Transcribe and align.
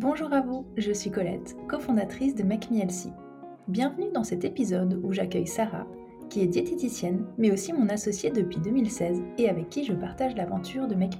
Bonjour 0.00 0.32
à 0.32 0.40
vous, 0.40 0.64
je 0.78 0.92
suis 0.92 1.10
Colette, 1.10 1.54
cofondatrice 1.68 2.34
de 2.34 2.42
Make. 2.42 2.70
Bienvenue 3.68 4.10
dans 4.14 4.24
cet 4.24 4.46
épisode 4.46 4.98
où 5.04 5.12
j'accueille 5.12 5.46
Sarah, 5.46 5.86
qui 6.30 6.40
est 6.40 6.46
diététicienne, 6.46 7.26
mais 7.36 7.52
aussi 7.52 7.74
mon 7.74 7.86
associée 7.90 8.30
depuis 8.30 8.60
2016 8.60 9.20
et 9.36 9.50
avec 9.50 9.68
qui 9.68 9.84
je 9.84 9.92
partage 9.92 10.34
l'aventure 10.36 10.88
de 10.88 10.94
Make. 10.94 11.18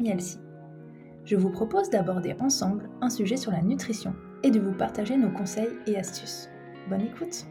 Je 1.27 1.37
vous 1.37 1.51
propose 1.51 1.91
d'aborder 1.91 2.34
ensemble 2.41 2.88
un 3.02 3.11
sujet 3.11 3.37
sur 3.37 3.52
la 3.52 3.61
nutrition 3.61 4.14
et 4.43 4.51
de 4.51 4.61
vous 4.61 4.73
partager 4.73 5.19
nos 5.19 5.30
conseils 5.30 5.77
et 5.87 5.98
astuces. 5.98 6.48
Bonne 6.88 7.02
écoute 7.02 7.45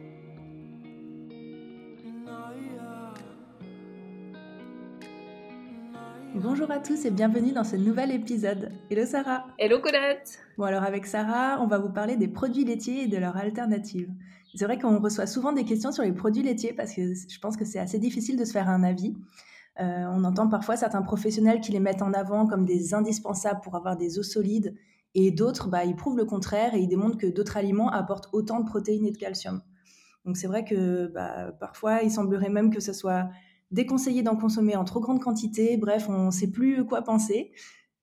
Bonjour 6.41 6.71
à 6.71 6.79
tous 6.79 7.03
et 7.03 7.11
bienvenue 7.11 7.51
dans 7.51 7.65
ce 7.65 7.75
nouvel 7.75 8.11
épisode. 8.11 8.71
Hello 8.89 9.05
Sarah 9.05 9.45
Hello 9.57 9.79
Colette 9.79 10.39
Bon 10.57 10.63
alors 10.63 10.83
avec 10.83 11.05
Sarah, 11.05 11.61
on 11.61 11.67
va 11.67 11.79
vous 11.79 11.89
parler 11.89 12.15
des 12.15 12.29
produits 12.29 12.63
laitiers 12.63 13.03
et 13.03 13.07
de 13.07 13.17
leurs 13.17 13.35
alternatives. 13.35 14.09
C'est 14.55 14.63
vrai 14.63 14.79
qu'on 14.79 15.01
reçoit 15.01 15.27
souvent 15.27 15.51
des 15.51 15.65
questions 15.65 15.91
sur 15.91 16.03
les 16.03 16.13
produits 16.13 16.41
laitiers 16.41 16.71
parce 16.71 16.93
que 16.93 17.13
je 17.13 17.39
pense 17.39 17.57
que 17.57 17.65
c'est 17.65 17.79
assez 17.79 17.99
difficile 17.99 18.37
de 18.37 18.45
se 18.45 18.53
faire 18.53 18.69
un 18.69 18.83
avis. 18.83 19.17
Euh, 19.81 20.05
on 20.13 20.23
entend 20.23 20.47
parfois 20.47 20.77
certains 20.77 21.01
professionnels 21.01 21.59
qui 21.59 21.73
les 21.73 21.81
mettent 21.81 22.01
en 22.01 22.13
avant 22.13 22.47
comme 22.47 22.63
des 22.63 22.93
indispensables 22.93 23.59
pour 23.59 23.75
avoir 23.75 23.97
des 23.97 24.17
os 24.17 24.31
solides 24.31 24.75
et 25.15 25.31
d'autres, 25.31 25.67
bah, 25.67 25.83
ils 25.83 25.97
prouvent 25.97 26.17
le 26.17 26.25
contraire 26.25 26.73
et 26.73 26.79
ils 26.79 26.87
démontrent 26.87 27.17
que 27.17 27.27
d'autres 27.27 27.57
aliments 27.57 27.89
apportent 27.89 28.29
autant 28.31 28.61
de 28.61 28.65
protéines 28.65 29.05
et 29.05 29.11
de 29.11 29.17
calcium. 29.17 29.61
Donc 30.23 30.37
c'est 30.37 30.47
vrai 30.47 30.63
que 30.63 31.07
bah, 31.07 31.51
parfois 31.59 32.01
il 32.01 32.11
semblerait 32.11 32.49
même 32.49 32.73
que 32.73 32.79
ce 32.79 32.93
soit 32.93 33.27
déconseillé 33.71 34.23
d'en 34.23 34.35
consommer 34.35 34.75
en 34.75 34.83
trop 34.83 34.99
grande 34.99 35.21
quantité. 35.21 35.77
Bref, 35.77 36.07
on 36.09 36.27
ne 36.27 36.31
sait 36.31 36.51
plus 36.51 36.85
quoi 36.85 37.01
penser. 37.01 37.51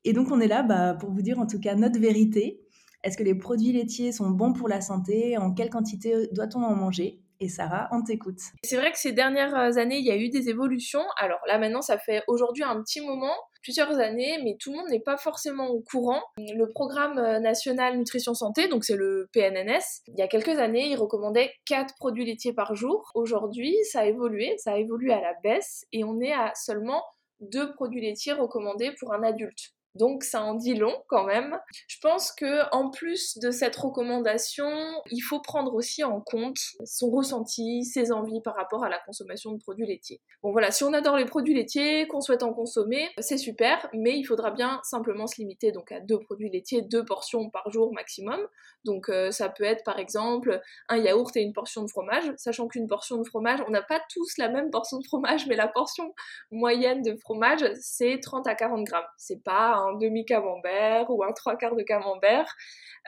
Et 0.05 0.13
donc, 0.13 0.31
on 0.31 0.41
est 0.41 0.49
là 0.49 0.63
bah, 0.63 0.95
pour 0.95 1.11
vous 1.11 1.23
dire 1.23 1.39
en 1.39 1.47
tout 1.47 1.61
cas 1.61 1.75
notre 1.75 1.99
vérité. 1.99 2.63
Est-ce 3.03 3.17
que 3.17 3.23
les 3.23 3.35
produits 3.35 3.73
laitiers 3.73 4.13
sont 4.13 4.31
bons 4.31 4.53
pour 4.53 4.69
la 4.69 4.81
santé? 4.81 5.37
En 5.39 5.53
quelle 5.53 5.71
quantité 5.71 6.29
doit-on 6.33 6.63
en 6.63 6.75
manger? 6.75 7.26
Et 7.41 7.49
Sarah, 7.49 7.89
on 7.93 8.03
t'écoute. 8.03 8.39
C'est 8.65 8.77
vrai 8.77 8.93
que 8.93 8.99
ces 8.99 9.13
dernières 9.13 9.55
années, 9.79 9.99
il 9.99 10.05
y 10.05 10.11
a 10.11 10.17
eu 10.17 10.29
des 10.29 10.49
évolutions. 10.49 11.05
Alors 11.19 11.41
là 11.47 11.59
maintenant, 11.59 11.83
ça 11.83 11.99
fait 11.99 12.23
aujourd'hui 12.27 12.65
un 12.65 12.81
petit 12.83 13.01
moment, 13.01 13.35
plusieurs 13.63 13.99
années, 13.99 14.39
mais 14.45 14.57
tout 14.61 14.73
le 14.73 14.79
monde 14.79 14.89
n'est 14.91 15.01
pas 15.01 15.17
forcément 15.17 15.69
au 15.69 15.81
courant. 15.81 16.23
Le 16.39 16.67
programme 16.67 17.21
national 17.41 17.99
nutrition 17.99 18.35
santé, 18.35 18.69
donc 18.69 18.85
c'est 18.85 18.97
le 18.97 19.29
PNNS, 19.33 20.03
il 20.09 20.19
y 20.19 20.23
a 20.23 20.29
quelques 20.29 20.59
années, 20.59 20.89
il 20.89 20.97
recommandait 20.97 21.53
4 21.67 21.95
produits 21.97 22.25
laitiers 22.25 22.53
par 22.53 22.75
jour. 22.75 23.11
Aujourd'hui, 23.15 23.75
ça 23.91 24.01
a 24.01 24.05
évolué, 24.07 24.55
ça 24.59 24.73
a 24.73 24.77
évolué 24.77 25.13
à 25.13 25.21
la 25.21 25.35
baisse 25.43 25.85
et 25.93 26.05
on 26.05 26.21
est 26.21 26.33
à 26.33 26.53
seulement 26.55 27.03
2 27.41 27.75
produits 27.75 28.01
laitiers 28.01 28.33
recommandés 28.33 28.93
pour 28.99 29.13
un 29.13 29.23
adulte. 29.23 29.76
Donc 29.97 30.25
ça 30.25 30.43
en 30.43 30.55
dit 30.55 30.75
long 30.75 30.95
quand 31.09 31.25
même. 31.25 31.59
Je 31.89 31.99
pense 32.01 32.33
que 32.33 32.69
en 32.75 32.91
plus 32.91 33.39
de 33.39 33.51
cette 33.51 33.77
recommandation, 33.77 34.71
il 35.11 35.21
faut 35.21 35.41
prendre 35.41 35.75
aussi 35.75 36.05
en 36.05 36.21
compte 36.21 36.59
son 36.85 37.11
ressenti, 37.11 37.85
ses 37.85 38.13
envies 38.13 38.41
par 38.43 38.57
rapport 38.57 38.85
à 38.85 38.89
la 38.89 38.99
consommation 38.99 39.53
de 39.53 39.59
produits 39.59 39.87
laitiers. 39.87 40.21
Bon 40.43 40.53
voilà, 40.53 40.71
si 40.71 40.85
on 40.85 40.93
adore 40.93 41.17
les 41.17 41.25
produits 41.25 41.55
laitiers, 41.55 42.07
qu'on 42.09 42.21
souhaite 42.21 42.43
en 42.43 42.53
consommer, 42.53 43.09
c'est 43.19 43.39
super, 43.39 43.89
mais 43.93 44.19
il 44.19 44.25
faudra 44.25 44.51
bien 44.51 44.81
simplement 44.83 45.27
se 45.27 45.41
limiter 45.41 45.73
donc 45.73 45.93
à 45.93 46.01
deux 46.01 46.19
produits 46.19 46.51
laitiers, 46.51 46.83
deux 46.83 47.05
portions 47.05 47.51
par 47.51 47.71
jour 47.71 47.93
maximum. 47.93 48.41
Donc 48.85 49.09
euh, 49.09 49.31
ça 49.31 49.49
peut 49.49 49.65
être 49.65 49.85
par 49.85 49.99
exemple 49.99 50.61
un 50.89 50.97
yaourt 50.97 51.37
et 51.37 51.41
une 51.41 51.53
portion 51.53 51.83
de 51.83 51.91
fromage, 51.91 52.31
sachant 52.37 52.69
qu'une 52.69 52.87
portion 52.87 53.17
de 53.17 53.25
fromage, 53.25 53.61
on 53.67 53.71
n'a 53.71 53.83
pas 53.83 54.01
tous 54.11 54.39
la 54.39 54.49
même 54.49 54.71
portion 54.71 54.99
de 54.99 55.07
fromage, 55.07 55.47
mais 55.47 55.57
la 55.57 55.69
portion 55.69 56.15
moyenne 56.51 57.03
de 57.03 57.17
fromage, 57.17 57.65
c'est 57.81 58.21
30 58.21 58.47
à 58.47 58.55
40 58.55 58.85
grammes. 58.85 59.05
C'est 59.17 59.43
pas 59.43 59.86
demi-camembert 59.95 61.11
ou 61.11 61.23
un 61.25 61.33
trois 61.33 61.57
quarts 61.57 61.77
de 61.77 61.83
camembert. 61.83 62.55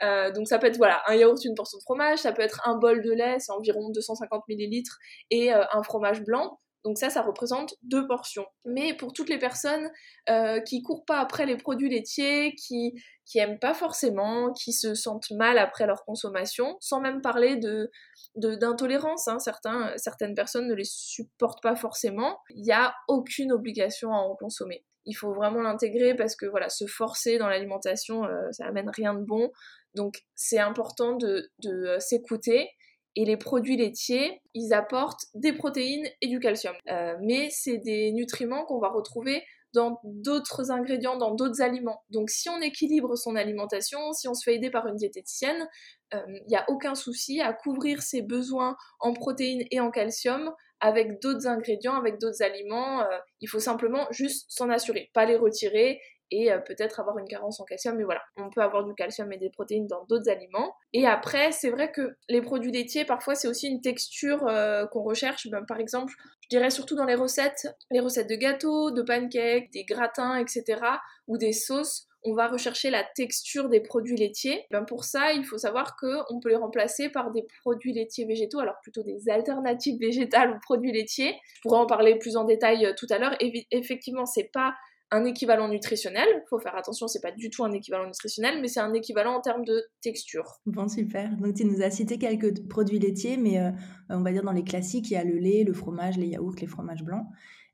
Euh, 0.03 0.31
donc 0.31 0.47
ça 0.47 0.59
peut 0.59 0.67
être 0.67 0.77
voilà 0.77 1.01
un 1.07 1.15
yaourt, 1.15 1.43
une 1.43 1.55
portion 1.55 1.77
de 1.77 1.83
fromage, 1.83 2.19
ça 2.19 2.31
peut 2.31 2.41
être 2.41 2.61
un 2.67 2.77
bol 2.77 3.01
de 3.01 3.11
lait, 3.11 3.39
c'est 3.39 3.51
environ 3.51 3.89
250 3.89 4.43
millilitres, 4.47 4.97
et 5.29 5.53
euh, 5.53 5.63
un 5.71 5.83
fromage 5.83 6.21
blanc. 6.23 6.59
Donc 6.85 6.97
ça, 6.97 7.09
ça 7.09 7.21
représente 7.21 7.75
deux 7.83 8.07
portions. 8.07 8.45
Mais 8.63 8.93
pour 8.93 9.11
toutes 9.11 9.29
les 9.29 9.37
personnes 9.37 9.91
euh, 10.29 10.61
qui 10.61 10.81
courent 10.81 11.03
pas 11.03 11.19
après 11.19 11.45
les 11.45 11.57
produits 11.57 11.89
laitiers, 11.89 12.55
qui 12.55 12.93
qui 13.25 13.37
aiment 13.37 13.59
pas 13.59 13.75
forcément, 13.75 14.53
qui 14.53 14.73
se 14.73 14.95
sentent 14.95 15.29
mal 15.31 15.59
après 15.59 15.85
leur 15.85 16.03
consommation, 16.03 16.77
sans 16.79 16.99
même 16.99 17.21
parler 17.21 17.57
de 17.57 17.91
d'intolérance, 18.35 19.27
hein. 19.27 19.37
certaines 19.39 20.35
personnes 20.35 20.67
ne 20.67 20.73
les 20.73 20.85
supportent 20.85 21.61
pas 21.61 21.75
forcément, 21.75 22.39
il 22.49 22.63
n'y 22.63 22.71
a 22.71 22.95
aucune 23.07 23.51
obligation 23.51 24.13
à 24.13 24.17
en 24.17 24.35
consommer 24.35 24.85
il 25.05 25.13
faut 25.13 25.33
vraiment 25.33 25.61
l'intégrer 25.61 26.15
parce 26.15 26.35
que 26.35 26.45
voilà, 26.45 26.69
se 26.69 26.85
forcer 26.85 27.37
dans 27.37 27.47
l'alimentation, 27.47 28.25
euh, 28.25 28.51
ça 28.51 28.65
amène 28.65 28.89
rien 28.89 29.13
de 29.13 29.23
bon. 29.23 29.51
Donc 29.95 30.23
c'est 30.35 30.59
important 30.59 31.15
de, 31.15 31.49
euh, 31.65 31.99
s'écouter. 31.99 32.69
Et 33.15 33.25
les 33.25 33.37
produits 33.37 33.75
laitiers, 33.75 34.41
ils 34.53 34.71
apportent 34.71 35.25
des 35.33 35.51
protéines 35.51 36.07
et 36.21 36.27
du 36.27 36.39
calcium. 36.39 36.75
Euh, 36.89 37.15
mais 37.21 37.49
c'est 37.49 37.79
des 37.79 38.11
nutriments 38.11 38.65
qu'on 38.65 38.79
va 38.79 38.89
retrouver 38.89 39.43
dans 39.73 39.99
d'autres 40.03 40.71
ingrédients, 40.71 41.17
dans 41.17 41.35
d'autres 41.35 41.61
aliments. 41.61 42.03
Donc 42.09 42.29
si 42.29 42.49
on 42.49 42.59
équilibre 42.61 43.15
son 43.15 43.35
alimentation, 43.35 44.13
si 44.13 44.27
on 44.27 44.33
se 44.33 44.43
fait 44.43 44.55
aider 44.55 44.71
par 44.71 44.87
une 44.87 44.95
diététicienne, 44.95 45.67
il 46.11 46.45
n'y 46.47 46.55
a 46.55 46.65
aucun 46.69 46.95
souci 46.95 47.39
à 47.39 47.53
couvrir 47.53 48.01
ses 48.01 48.23
besoins 48.23 48.75
en 48.99 49.13
protéines 49.13 49.63
et 49.69 49.79
en 49.79 49.91
calcium 49.91 50.51
avec 50.81 51.21
d'autres 51.21 51.47
ingrédients, 51.47 51.95
avec 51.95 52.19
d'autres 52.19 52.41
aliments. 52.41 53.01
Euh, 53.01 53.17
il 53.41 53.47
faut 53.47 53.59
simplement 53.59 54.07
juste 54.11 54.45
s'en 54.49 54.69
assurer, 54.69 55.09
pas 55.13 55.25
les 55.25 55.35
retirer 55.35 55.99
et 56.31 56.51
euh, 56.51 56.59
peut-être 56.59 56.99
avoir 56.99 57.17
une 57.17 57.27
carence 57.27 57.59
en 57.59 57.65
calcium. 57.65 57.95
Mais 57.95 58.03
voilà, 58.03 58.21
on 58.37 58.49
peut 58.49 58.61
avoir 58.61 58.83
du 58.83 58.93
calcium 58.93 59.31
et 59.31 59.37
des 59.37 59.49
protéines 59.49 59.87
dans 59.87 60.05
d'autres 60.05 60.29
aliments. 60.29 60.75
Et 60.93 61.07
après, 61.07 61.51
c'est 61.51 61.69
vrai 61.69 61.91
que 61.91 62.15
les 62.27 62.41
produits 62.41 62.71
laitiers, 62.71 63.05
parfois, 63.05 63.35
c'est 63.35 63.47
aussi 63.47 63.67
une 63.67 63.81
texture 63.81 64.47
euh, 64.47 64.85
qu'on 64.87 65.03
recherche. 65.03 65.47
Ben, 65.49 65.65
par 65.65 65.79
exemple, 65.79 66.13
je 66.41 66.49
dirais 66.49 66.69
surtout 66.69 66.95
dans 66.95 67.05
les 67.05 67.15
recettes, 67.15 67.67
les 67.91 67.99
recettes 67.99 68.29
de 68.29 68.35
gâteaux, 68.35 68.91
de 68.91 69.01
pancakes, 69.01 69.71
des 69.71 69.83
gratins, 69.83 70.37
etc. 70.37 70.81
ou 71.27 71.37
des 71.37 71.53
sauces 71.53 72.08
on 72.23 72.33
va 72.33 72.47
rechercher 72.47 72.89
la 72.89 73.03
texture 73.03 73.69
des 73.69 73.79
produits 73.79 74.17
laitiers. 74.17 74.65
Ben 74.71 74.83
pour 74.83 75.03
ça, 75.03 75.33
il 75.33 75.43
faut 75.43 75.57
savoir 75.57 75.95
qu'on 75.95 76.39
peut 76.39 76.49
les 76.49 76.55
remplacer 76.55 77.09
par 77.09 77.31
des 77.31 77.45
produits 77.61 77.93
laitiers 77.93 78.25
végétaux, 78.25 78.59
alors 78.59 78.75
plutôt 78.81 79.03
des 79.03 79.29
alternatives 79.29 79.99
végétales 79.99 80.51
aux 80.51 80.59
produits 80.59 80.91
laitiers. 80.91 81.35
Je 81.55 81.61
pourrais 81.61 81.79
en 81.79 81.85
parler 81.85 82.17
plus 82.17 82.35
en 82.37 82.43
détail 82.43 82.85
euh, 82.85 82.93
tout 82.97 83.07
à 83.09 83.17
l'heure. 83.17 83.35
Effectivement, 83.71 84.25
c'est 84.25 84.49
pas 84.51 84.73
un 85.11 85.25
équivalent 85.25 85.67
nutritionnel. 85.67 86.27
Il 86.29 86.47
faut 86.49 86.59
faire 86.59 86.75
attention, 86.75 87.07
c'est 87.07 87.21
pas 87.21 87.31
du 87.31 87.49
tout 87.49 87.63
un 87.63 87.71
équivalent 87.71 88.05
nutritionnel, 88.05 88.61
mais 88.61 88.67
c'est 88.67 88.79
un 88.79 88.93
équivalent 88.93 89.33
en 89.33 89.41
termes 89.41 89.65
de 89.65 89.83
texture. 90.01 90.59
Bon, 90.65 90.87
super. 90.87 91.35
Donc, 91.37 91.55
tu 91.55 91.65
nous 91.65 91.81
as 91.81 91.89
cité 91.89 92.17
quelques 92.17 92.67
produits 92.67 92.99
laitiers, 92.99 93.37
mais 93.37 93.59
euh, 93.59 93.71
on 94.09 94.21
va 94.21 94.31
dire 94.31 94.43
dans 94.43 94.51
les 94.51 94.63
classiques, 94.63 95.09
il 95.09 95.13
y 95.13 95.17
a 95.17 95.23
le 95.23 95.37
lait, 95.37 95.63
le 95.63 95.73
fromage, 95.73 96.17
les 96.17 96.27
yaourts, 96.27 96.55
les 96.61 96.67
fromages 96.67 97.03
blancs. 97.03 97.25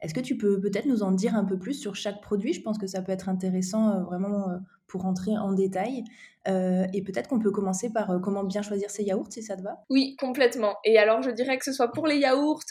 Est-ce 0.01 0.13
que 0.13 0.19
tu 0.19 0.37
peux 0.37 0.59
peut-être 0.59 0.85
nous 0.85 1.03
en 1.03 1.11
dire 1.11 1.35
un 1.35 1.45
peu 1.45 1.57
plus 1.57 1.73
sur 1.73 1.95
chaque 1.95 2.21
produit? 2.21 2.53
Je 2.53 2.61
pense 2.61 2.77
que 2.77 2.87
ça 2.87 3.01
peut 3.01 3.11
être 3.11 3.29
intéressant 3.29 3.89
euh, 3.89 4.03
vraiment 4.03 4.49
euh, 4.49 4.57
pour 4.87 5.01
rentrer 5.01 5.37
en 5.37 5.53
détail. 5.53 6.03
Euh, 6.47 6.85
et 6.93 7.01
peut-être 7.01 7.27
qu'on 7.27 7.39
peut 7.39 7.51
commencer 7.51 7.91
par 7.91 8.19
comment 8.21 8.43
bien 8.43 8.61
choisir 8.61 8.89
ses 8.89 9.03
yaourts, 9.03 9.31
si 9.31 9.41
ça 9.41 9.57
te 9.57 9.63
va? 9.63 9.77
Oui, 9.89 10.15
complètement. 10.19 10.75
Et 10.83 10.97
alors, 10.99 11.21
je 11.21 11.31
dirais 11.31 11.57
que 11.57 11.65
ce 11.65 11.73
soit 11.73 11.91
pour 11.91 12.05
les 12.05 12.17
yaourts, 12.17 12.63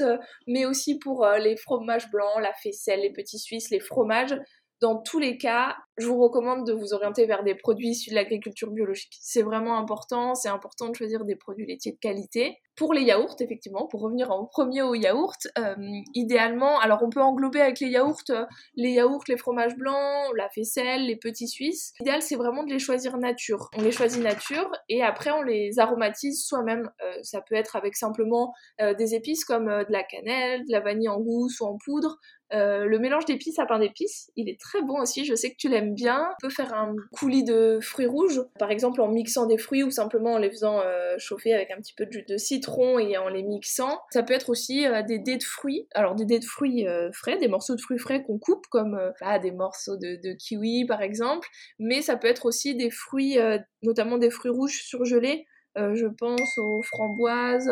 mais 0.47 0.65
aussi 0.65 0.99
pour 0.99 1.27
les 1.43 1.57
fromages 1.57 2.09
blancs, 2.11 2.41
la 2.41 2.53
faisselle, 2.63 3.01
les 3.01 3.13
petits 3.13 3.39
suisses, 3.39 3.71
les 3.71 3.81
fromages. 3.81 4.37
Dans 4.81 5.01
tous 5.01 5.19
les 5.19 5.39
cas, 5.39 5.77
je 5.97 6.07
vous 6.07 6.21
recommande 6.21 6.67
de 6.67 6.73
vous 6.73 6.93
orienter 6.93 7.27
vers 7.27 7.43
des 7.43 7.55
produits 7.55 7.89
issus 7.89 8.11
de 8.11 8.17
l'agriculture 8.17 8.71
biologique. 8.71 9.17
C'est 9.21 9.43
vraiment 9.43 9.79
important, 9.79 10.35
c'est 10.35 10.49
important 10.49 10.91
de 10.91 10.95
choisir 10.95 11.25
des 11.25 11.37
produits 11.37 11.67
laitiers 11.67 11.93
de 11.93 11.99
qualité. 11.99 12.59
Pour 12.77 12.93
les 12.93 13.03
yaourts, 13.03 13.37
effectivement, 13.39 13.87
pour 13.87 14.01
revenir 14.01 14.33
en 14.33 14.47
premier 14.47 14.83
aux 14.83 14.95
yaourts, 14.95 15.37
euh, 15.59 15.77
idéalement, 16.15 16.81
alors 16.81 17.05
on 17.05 17.11
peut 17.11 17.21
englober 17.21 17.61
avec 17.61 17.79
les 17.79 17.89
yaourts 17.89 18.23
euh, 18.31 18.45
les 18.75 18.91
yaourts, 18.91 19.23
les 19.29 19.37
fromages 19.37 19.77
blancs, 19.77 20.33
la 20.37 20.49
faisselle, 20.51 21.07
les 21.07 21.15
petits 21.15 21.47
suisses. 21.47 21.93
L'idéal, 22.01 22.21
c'est 22.21 22.35
vraiment 22.35 22.65
de 22.65 22.73
les 22.73 22.81
choisir 22.81 23.17
nature. 23.17 23.71
On 23.77 23.83
les 23.83 23.93
choisit 23.93 24.23
nature 24.23 24.69
et 24.89 25.03
après 25.03 25.31
on 25.31 25.43
les 25.43 25.79
aromatise 25.79 26.45
soi-même. 26.45 26.91
Euh, 27.05 27.15
ça 27.23 27.43
peut 27.43 27.55
être 27.55 27.77
avec 27.77 27.95
simplement 27.97 28.53
des 28.99 29.15
épices 29.15 29.45
comme 29.45 29.67
de 29.67 29.93
la 29.93 30.03
cannelle, 30.03 30.63
de 30.67 30.73
la 30.73 30.81
vanille 30.81 31.09
en 31.09 31.21
gousse 31.21 31.61
ou 31.61 31.67
en 31.67 31.79
poudre. 31.85 32.19
le 32.51 32.99
mélange 32.99 33.25
d'épices 33.25 33.59
à 33.59 33.67
pain 33.67 33.79
d'épices, 33.79 34.31
il 34.37 34.49
est 34.49 34.61
très 34.61 34.83
bon 34.83 35.01
aussi, 35.01 35.25
je 35.25 35.35
sais 35.35 35.51
que 35.51 35.57
tu 35.57 35.69
l'aimes 35.69 35.95
bien. 35.95 36.29
On 36.29 36.47
peut 36.47 36.53
faire 36.53 36.75
un 36.75 36.95
coulis 37.13 37.45
de 37.45 37.79
fruits 37.81 38.07
rouges, 38.07 38.41
par 38.59 38.71
exemple 38.71 39.01
en 39.01 39.09
mixant 39.09 39.47
des 39.47 39.59
fruits 39.59 39.83
ou 39.83 39.91
simplement 39.91 40.35
en 40.35 40.39
les 40.39 40.51
faisant 40.51 40.81
chauffer 41.19 41.55
avec 41.55 41.71
un 41.71 41.77
petit 41.77 41.95
peu 41.97 42.07
de 42.07 42.13
jus 42.13 42.25
de 42.29 42.37
citron 42.37 42.64
et 42.99 43.17
en 43.19 43.29
les 43.29 43.43
mixant. 43.43 44.01
Ça 44.11 44.23
peut 44.23 44.35
être 44.35 44.51
aussi 44.51 44.87
euh, 44.87 45.03
des 45.03 45.19
dés 45.19 45.37
de 45.37 45.43
fruits, 45.43 45.89
alors 45.95 46.15
des 46.15 46.25
dés 46.25 46.39
de 46.39 46.45
fruits 46.45 46.87
euh, 46.87 47.11
frais, 47.13 47.39
des 47.39 47.49
morceaux 47.49 47.75
de 47.75 47.81
fruits 47.81 47.99
frais 47.99 48.23
qu'on 48.23 48.39
coupe 48.39 48.67
comme 48.69 48.99
bah, 49.21 49.39
des 49.39 49.53
morceaux 49.53 49.97
de, 49.97 50.35
kiwi 50.37 50.87
par 50.87 51.03
exemple, 51.03 51.49
mais 51.79 52.03
ça 52.03 52.17
peut 52.17 52.29
être 52.29 52.47
aussi 52.47 52.75
des 52.75 52.91
fruits, 52.91 53.39
notamment 53.83 54.19
des 54.19 54.31
fruits 54.31 54.51
rouges 54.51 54.83
surgelés. 54.83 55.47
je 55.77 56.07
pense 56.07 56.59
aux 56.59 56.83
framboises, 56.83 57.71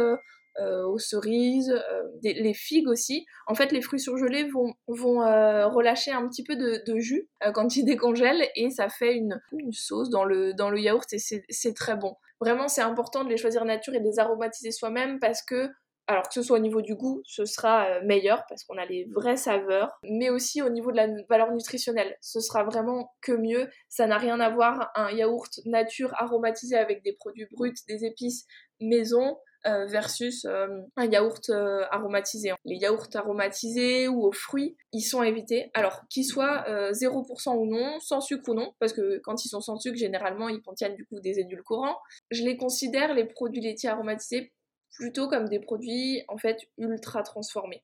aux 0.60 0.98
cerises, 0.98 1.74
les 2.22 2.54
figues 2.54 2.88
aussi. 2.88 3.26
En 3.46 3.54
fait, 3.54 3.72
les 3.72 3.82
fruits 3.82 4.00
surgelés 4.00 4.48
vont, 4.48 4.74
relâcher 4.86 6.12
un 6.12 6.28
petit 6.28 6.44
peu 6.44 6.56
de, 6.56 6.98
jus 6.98 7.28
quand 7.54 7.76
ils 7.76 7.84
décongèlent 7.84 8.48
et 8.54 8.70
ça 8.70 8.88
fait 8.88 9.14
une, 9.14 9.40
sauce 9.72 10.10
dans 10.10 10.24
le 10.24 10.78
yaourt 10.78 11.12
et 11.12 11.18
c'est 11.18 11.74
très 11.74 11.96
bon. 11.96 12.16
Vraiment, 12.42 12.66
c'est 12.66 12.82
important 12.82 13.22
de 13.22 13.28
les 13.28 13.36
choisir 13.36 13.64
nature 13.64 13.94
et 13.94 14.00
de 14.00 14.04
les 14.04 14.18
aromatiser 14.18 14.72
soi-même 14.72 15.20
parce 15.20 15.42
que 15.42 15.70
alors 16.08 16.26
que 16.26 16.34
ce 16.34 16.42
soit 16.42 16.58
au 16.58 16.60
niveau 16.60 16.82
du 16.82 16.96
goût, 16.96 17.22
ce 17.24 17.44
sera 17.44 17.86
euh, 17.86 18.00
meilleur 18.04 18.44
parce 18.48 18.64
qu'on 18.64 18.78
a 18.78 18.84
les 18.84 19.06
vraies 19.14 19.36
saveurs, 19.36 19.96
mais 20.02 20.28
aussi 20.28 20.60
au 20.60 20.68
niveau 20.68 20.90
de 20.90 20.96
la 20.96 21.06
valeur 21.28 21.52
nutritionnelle, 21.52 22.16
ce 22.20 22.40
sera 22.40 22.64
vraiment 22.64 23.12
que 23.20 23.30
mieux. 23.30 23.70
Ça 23.88 24.08
n'a 24.08 24.18
rien 24.18 24.40
à 24.40 24.50
voir 24.50 24.90
un 24.96 25.12
yaourt 25.12 25.60
nature 25.66 26.12
aromatisé 26.16 26.76
avec 26.76 27.04
des 27.04 27.12
produits 27.12 27.46
bruts, 27.52 27.74
des 27.86 28.04
épices 28.04 28.44
maison 28.80 29.38
euh, 29.66 29.86
versus 29.86 30.44
euh, 30.44 30.68
un 30.96 31.06
yaourt 31.06 31.50
aromatisé. 31.90 32.52
Les 32.64 32.76
yaourts 32.76 33.08
aromatisés 33.14 34.08
ou 34.08 34.24
aux 34.24 34.32
fruits, 34.32 34.76
ils 34.92 35.02
sont 35.02 35.20
à 35.20 35.28
éviter. 35.28 35.70
Alors 35.74 36.02
qu'ils 36.08 36.24
soient 36.24 36.64
0% 36.92 37.56
ou 37.56 37.66
non, 37.66 38.00
sans 38.00 38.20
sucre 38.20 38.48
ou 38.48 38.54
non, 38.54 38.74
parce 38.78 38.92
que 38.92 39.18
quand 39.18 39.44
ils 39.44 39.48
sont 39.48 39.60
sans 39.60 39.78
sucre, 39.78 39.96
généralement 39.96 40.48
ils 40.48 40.62
contiennent 40.62 40.94
du 40.94 41.06
coup 41.06 41.20
des 41.20 41.38
édulcorants. 41.38 41.98
Je 42.30 42.42
les 42.42 42.56
considère 42.56 43.14
les 43.14 43.24
produits 43.24 43.60
laitiers 43.60 43.90
aromatisés 43.90 44.52
plutôt 44.92 45.28
comme 45.28 45.48
des 45.48 45.60
produits 45.60 46.22
en 46.28 46.36
fait 46.36 46.58
ultra 46.76 47.22
transformés 47.22 47.82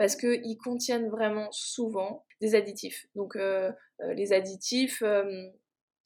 parce 0.00 0.16
qu'ils 0.16 0.56
contiennent 0.56 1.10
vraiment 1.10 1.48
souvent 1.52 2.24
des 2.40 2.54
additifs. 2.54 3.06
Donc 3.14 3.36
euh, 3.36 3.70
euh, 4.00 4.14
les 4.14 4.32
additifs, 4.32 5.02
euh, 5.02 5.46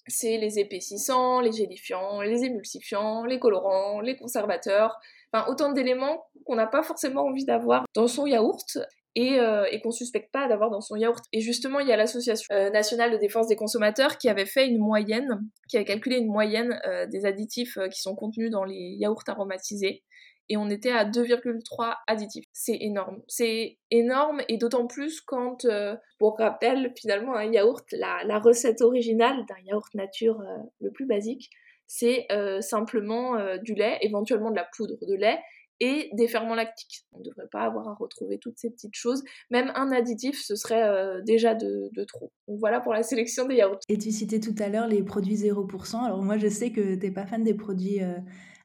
c'est 0.06 0.39
les 0.39 0.59
épaississants, 0.59 1.41
les 1.41 1.53
gélifiants, 1.53 2.21
les 2.23 2.45
émulsifiants, 2.45 3.25
les 3.25 3.39
colorants, 3.39 4.01
les 4.01 4.17
conservateurs, 4.17 4.99
enfin 5.33 5.51
autant 5.51 5.73
d'éléments 5.73 6.25
qu'on 6.45 6.56
n'a 6.56 6.67
pas 6.67 6.83
forcément 6.83 7.23
envie 7.23 7.45
d'avoir 7.45 7.85
dans 7.95 8.06
son 8.09 8.27
yaourt. 8.27 8.79
Et, 9.17 9.39
et 9.71 9.81
qu'on 9.81 9.93
suspecte 9.93 10.33
pas 10.33 10.49
d'avoir 10.49 10.71
dans 10.71 10.81
son 10.81 10.97
yaourt. 10.97 11.25
Et 11.33 11.41
justement, 11.41 11.79
il 11.79 11.87
y 11.87 11.93
a 11.93 11.97
l'Association 11.97 12.49
nationale 12.73 13.12
de 13.12 13.17
défense 13.17 13.47
des 13.47 13.55
consommateurs 13.55 14.19
qui 14.19 14.29
avait 14.29 14.45
fait 14.45 14.67
une 14.67 14.81
moyenne, 14.81 15.41
qui 15.69 15.77
a 15.77 15.85
calculé 15.85 16.17
une 16.17 16.27
moyenne 16.27 16.77
des 17.12 17.25
additifs 17.25 17.79
qui 17.93 18.01
sont 18.01 18.17
contenus 18.17 18.51
dans 18.51 18.65
les 18.65 18.97
yaourts 18.99 19.23
aromatisés 19.29 20.03
et 20.49 20.56
on 20.56 20.69
était 20.69 20.91
à 20.91 21.05
2,3 21.05 21.94
additifs. 22.06 22.44
C'est 22.52 22.76
énorme. 22.81 23.23
C'est 23.29 23.79
énorme 23.91 24.43
et 24.49 24.58
d'autant 24.58 24.87
plus 24.87 25.20
quand, 25.20 25.64
euh, 25.64 25.96
pour 26.19 26.38
rappel, 26.38 26.93
finalement, 26.96 27.35
un 27.35 27.50
yaourt, 27.50 27.87
la, 27.93 28.38
recette 28.38 28.82
originale 28.82 29.46
d'un 29.49 29.58
yaourt 29.64 29.93
nature 29.94 30.41
euh, 30.41 30.58
le 30.81 30.91
plus 30.91 31.06
basique, 31.06 31.50
c'est 31.87 32.26
euh, 32.32 32.61
simplement 32.61 33.37
du 33.62 33.75
lait, 33.75 33.99
éventuellement 34.02 34.50
de 34.50 34.56
la 34.56 34.67
poudre 34.76 34.96
de 35.06 35.14
lait 35.14 35.38
et 35.81 36.08
des 36.12 36.29
ferments 36.29 36.55
lactiques. 36.55 37.05
On 37.12 37.19
ne 37.19 37.25
devrait 37.25 37.49
pas 37.50 37.62
avoir 37.62 37.88
à 37.88 37.94
retrouver 37.94 38.38
toutes 38.38 38.58
ces 38.58 38.70
petites 38.70 38.94
choses. 38.94 39.23
Même 39.50 39.73
un 39.75 39.91
additif, 39.93 40.41
ce 40.41 40.55
serait 40.55 41.23
déjà 41.25 41.55
de, 41.55 41.91
de, 41.93 42.05
trop. 42.05 42.32
Donc 42.49 42.58
voilà 42.58 42.81
pour 42.81 42.93
la 42.93 43.02
sélection 43.02 43.46
des 43.46 43.56
yaourts. 43.56 43.81
Et 43.88 43.99
tu 43.99 44.12
citais 44.12 44.41
tout 44.41 44.55
à 44.58 44.69
l'heure 44.69 44.87
les 44.87 45.02
produits 45.02 45.35
0%. 45.35 46.05
Alors 46.05 46.23
moi, 46.23 46.38
je 46.38 46.49
sais 46.49 46.70
que 46.70 46.94
tu 46.94 47.06
n'es 47.06 47.12
pas 47.12 47.26
fan 47.26 47.43
des 47.43 47.55
produits 47.55 48.00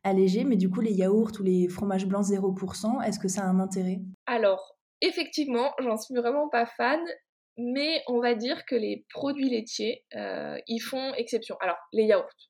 allégé, 0.04 0.44
mais 0.44 0.56
du 0.56 0.70
coup, 0.70 0.82
les 0.82 0.94
yaourts 0.94 1.32
ou 1.40 1.44
les 1.44 1.68
fromages 1.68 2.06
blancs 2.06 2.26
0%, 2.26 3.04
est-ce 3.06 3.20
que 3.20 3.28
ça 3.28 3.44
a 3.44 3.46
un 3.46 3.60
intérêt? 3.60 4.00
Alors, 4.26 4.78
effectivement, 5.02 5.74
j'en 5.80 5.98
suis 5.98 6.16
vraiment 6.16 6.50
pas 6.50 6.66
fan, 6.66 7.00
mais 7.58 8.02
on 8.08 8.20
va 8.20 8.36
dire 8.36 8.66
que 8.66 8.76
les 8.76 9.06
produits 9.14 9.50
laitiers, 9.50 10.06
euh, 10.16 10.58
ils 10.68 10.80
font 10.80 11.14
exception. 11.16 11.58
Alors, 11.62 11.78
les 11.92 12.06
yaourts. 12.06 12.50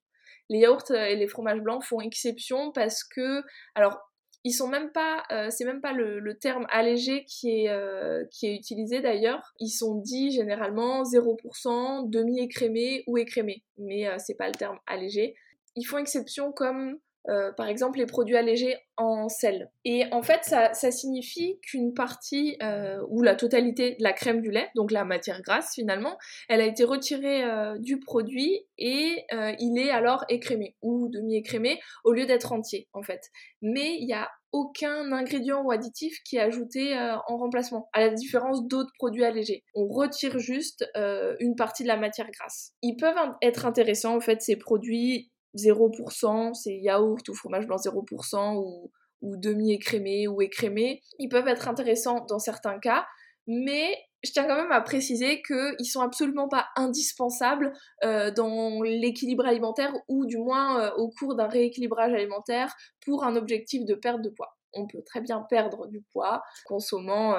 Les 0.49 0.59
yaourts 0.59 0.91
et 0.91 1.15
les 1.15 1.27
fromages 1.27 1.61
blancs 1.61 1.83
font 1.83 2.01
exception 2.01 2.71
parce 2.71 3.03
que, 3.03 3.43
alors, 3.75 3.99
ils 4.45 4.53
sont 4.53 4.67
même 4.67 4.91
pas, 4.91 5.23
euh, 5.31 5.49
c'est 5.49 5.65
même 5.65 5.81
pas 5.81 5.91
le, 5.91 6.37
terme 6.39 6.65
allégé 6.69 7.25
qui 7.25 7.65
est, 7.65 7.69
euh, 7.69 8.23
qui 8.31 8.47
est 8.47 8.55
utilisé 8.55 9.01
d'ailleurs. 9.01 9.53
Ils 9.59 9.69
sont 9.69 9.95
dits 9.95 10.31
généralement 10.31 11.03
0%, 11.03 12.09
demi-écrémé 12.09 13.03
ou 13.07 13.17
écrémé, 13.17 13.63
mais 13.77 14.07
c'est 14.17 14.35
pas 14.35 14.47
le 14.47 14.55
terme 14.55 14.79
allégé. 14.87 15.35
Ils 15.75 15.83
font 15.83 15.97
exception 15.97 16.51
comme 16.51 16.99
euh, 17.27 17.51
par 17.51 17.67
exemple 17.67 17.99
les 17.99 18.05
produits 18.05 18.37
allégés 18.37 18.77
en 18.97 19.27
sel. 19.27 19.69
Et 19.85 20.05
en 20.11 20.21
fait, 20.21 20.43
ça, 20.43 20.73
signifie 20.73 21.59
qu'une 21.61 21.93
partie 21.93 22.57
euh, 22.63 22.97
ou 23.09 23.21
la 23.21 23.35
totalité 23.35 23.91
de 23.91 24.03
la 24.03 24.13
crème 24.13 24.41
du 24.41 24.51
lait, 24.51 24.69
donc 24.75 24.91
la 24.91 25.03
matière 25.05 25.41
grasse 25.41 25.73
finalement, 25.75 26.17
elle 26.47 26.61
a 26.61 26.65
été 26.65 26.83
retirée 26.83 27.43
euh, 27.43 27.77
du 27.79 27.99
produit 27.99 28.65
et 28.77 29.25
il 29.59 29.77
est 29.77 29.89
alors 29.89 30.23
écrémé 30.29 30.75
ou 30.81 31.09
demi-écrémé 31.09 31.79
au 32.03 32.13
lieu 32.13 32.25
d'être 32.25 32.51
entier 32.51 32.87
en 32.93 33.03
fait. 33.03 33.21
Mais 33.61 33.97
il 33.99 34.05
n'y 34.05 34.13
a 34.13 34.29
aucun 34.51 35.11
ingrédient 35.11 35.61
ou 35.61 35.71
additif 35.71 36.17
qui 36.23 36.37
est 36.37 36.41
ajouté 36.41 36.97
en 37.27 37.37
remplacement, 37.37 37.89
à 37.93 37.99
la 37.99 38.09
différence 38.09 38.65
d'autres 38.67 38.91
produits 38.97 39.25
allégés. 39.25 39.63
On 39.75 39.87
retire 39.87 40.39
juste 40.39 40.89
une 40.95 41.55
partie 41.55 41.83
de 41.83 41.89
la 41.89 41.97
matière 41.97 42.31
grasse. 42.31 42.73
Ils 42.81 42.95
peuvent 42.95 43.15
être 43.41 43.65
intéressants 43.65 44.15
en 44.15 44.21
fait 44.21 44.41
ces 44.41 44.55
produits 44.55 45.29
0%, 45.55 46.53
c'est 46.53 46.75
yaourt 46.75 47.27
ou 47.27 47.33
fromage 47.33 47.67
blanc 47.67 47.77
0% 47.77 48.57
ou, 48.57 48.91
ou 49.21 49.37
demi-écrémé 49.37 50.27
ou 50.27 50.41
écrémé. 50.41 51.01
Ils 51.17 51.29
peuvent 51.29 51.47
être 51.47 51.67
intéressants 51.67 52.25
dans 52.27 52.39
certains 52.39 52.79
cas, 52.79 53.05
mais 53.47 53.97
je 54.23 54.31
tiens 54.31 54.45
quand 54.45 54.55
même 54.55 54.71
à 54.71 54.81
préciser 54.81 55.41
qu'ils 55.41 55.85
sont 55.85 56.01
absolument 56.01 56.49
pas 56.49 56.67
indispensables 56.75 57.73
euh, 58.03 58.31
dans 58.31 58.81
l'équilibre 58.81 59.45
alimentaire 59.45 59.93
ou 60.07 60.25
du 60.25 60.37
moins 60.37 60.83
euh, 60.83 60.91
au 60.97 61.09
cours 61.09 61.35
d'un 61.35 61.47
rééquilibrage 61.47 62.13
alimentaire 62.13 62.75
pour 63.05 63.23
un 63.23 63.35
objectif 63.35 63.85
de 63.85 63.95
perte 63.95 64.21
de 64.21 64.29
poids. 64.29 64.57
On 64.73 64.87
peut 64.87 65.01
très 65.05 65.21
bien 65.21 65.45
perdre 65.49 65.87
du 65.87 66.01
poids 66.11 66.43
consommant 66.65 67.35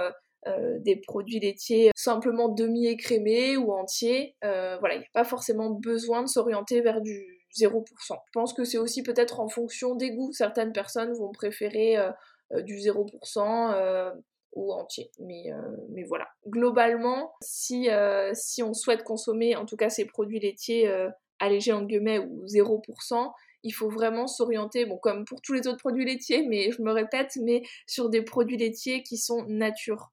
euh, 0.47 0.79
des 0.81 0.97
produits 0.97 1.39
laitiers 1.39 1.91
simplement 1.95 2.49
demi-écrémés 2.49 3.57
ou 3.57 3.73
entiers. 3.73 4.37
voilà, 4.43 4.95
il 4.95 4.99
n'y 4.99 5.05
a 5.05 5.11
pas 5.13 5.25
forcément 5.25 5.71
besoin 5.71 6.23
de 6.23 6.29
s'orienter 6.29 6.81
vers 6.81 7.03
du 7.03 7.40
0%. 7.57 7.85
Je 8.09 8.15
pense 8.33 8.53
que 8.53 8.65
c'est 8.65 8.79
aussi 8.79 9.03
peut-être 9.03 9.41
en 9.41 9.49
fonction 9.49 9.95
des 9.95 10.11
goûts. 10.11 10.33
Certaines 10.33 10.73
personnes 10.73 11.13
vont 11.15 11.33
préférer 11.33 11.97
euh, 11.97 12.11
euh, 12.53 12.63
du 12.63 12.77
0% 12.77 13.75
euh, 13.75 14.11
ou 14.53 14.73
entier. 14.73 15.11
Mais, 15.21 15.45
mais 15.91 16.03
voilà. 16.03 16.29
Globalement, 16.49 17.33
si, 17.41 17.89
si 18.33 18.63
on 18.65 18.75
souhaite 18.75 19.05
consommer 19.05 19.55
en 19.55 19.65
tout 19.65 19.77
cas 19.77 19.91
ces 19.91 20.07
produits 20.07 20.41
laitiers 20.41 20.93
allégés 21.39 21.73
en 21.73 21.83
guillemets 21.83 22.19
ou 22.19 22.45
0%, 22.47 23.31
il 23.63 23.71
faut 23.71 23.89
vraiment 23.89 24.27
s'orienter, 24.27 24.87
bon 24.87 24.99
comme 24.99 25.25
pour 25.25 25.41
tous 25.41 25.53
les 25.53 25.69
autres 25.69 25.79
produits 25.79 26.05
laitiers, 26.05 26.45
mais 26.49 26.73
je 26.73 26.83
me 26.83 26.91
répète, 26.91 27.39
mais 27.41 27.63
sur 27.87 28.09
des 28.09 28.23
produits 28.23 28.57
laitiers 28.57 29.05
qui 29.05 29.19
sont 29.19 29.45
nature. 29.47 30.11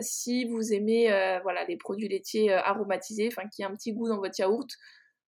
si 0.00 0.44
vous 0.44 0.74
aimez 0.74 1.06
voilà 1.42 1.64
les 1.64 1.78
produits 1.78 2.08
laitiers 2.08 2.52
aromatisés, 2.52 3.28
enfin 3.32 3.48
qui 3.48 3.64
a 3.64 3.68
un 3.68 3.74
petit 3.74 3.94
goût 3.94 4.08
dans 4.08 4.18
votre 4.18 4.38
yaourt, 4.38 4.68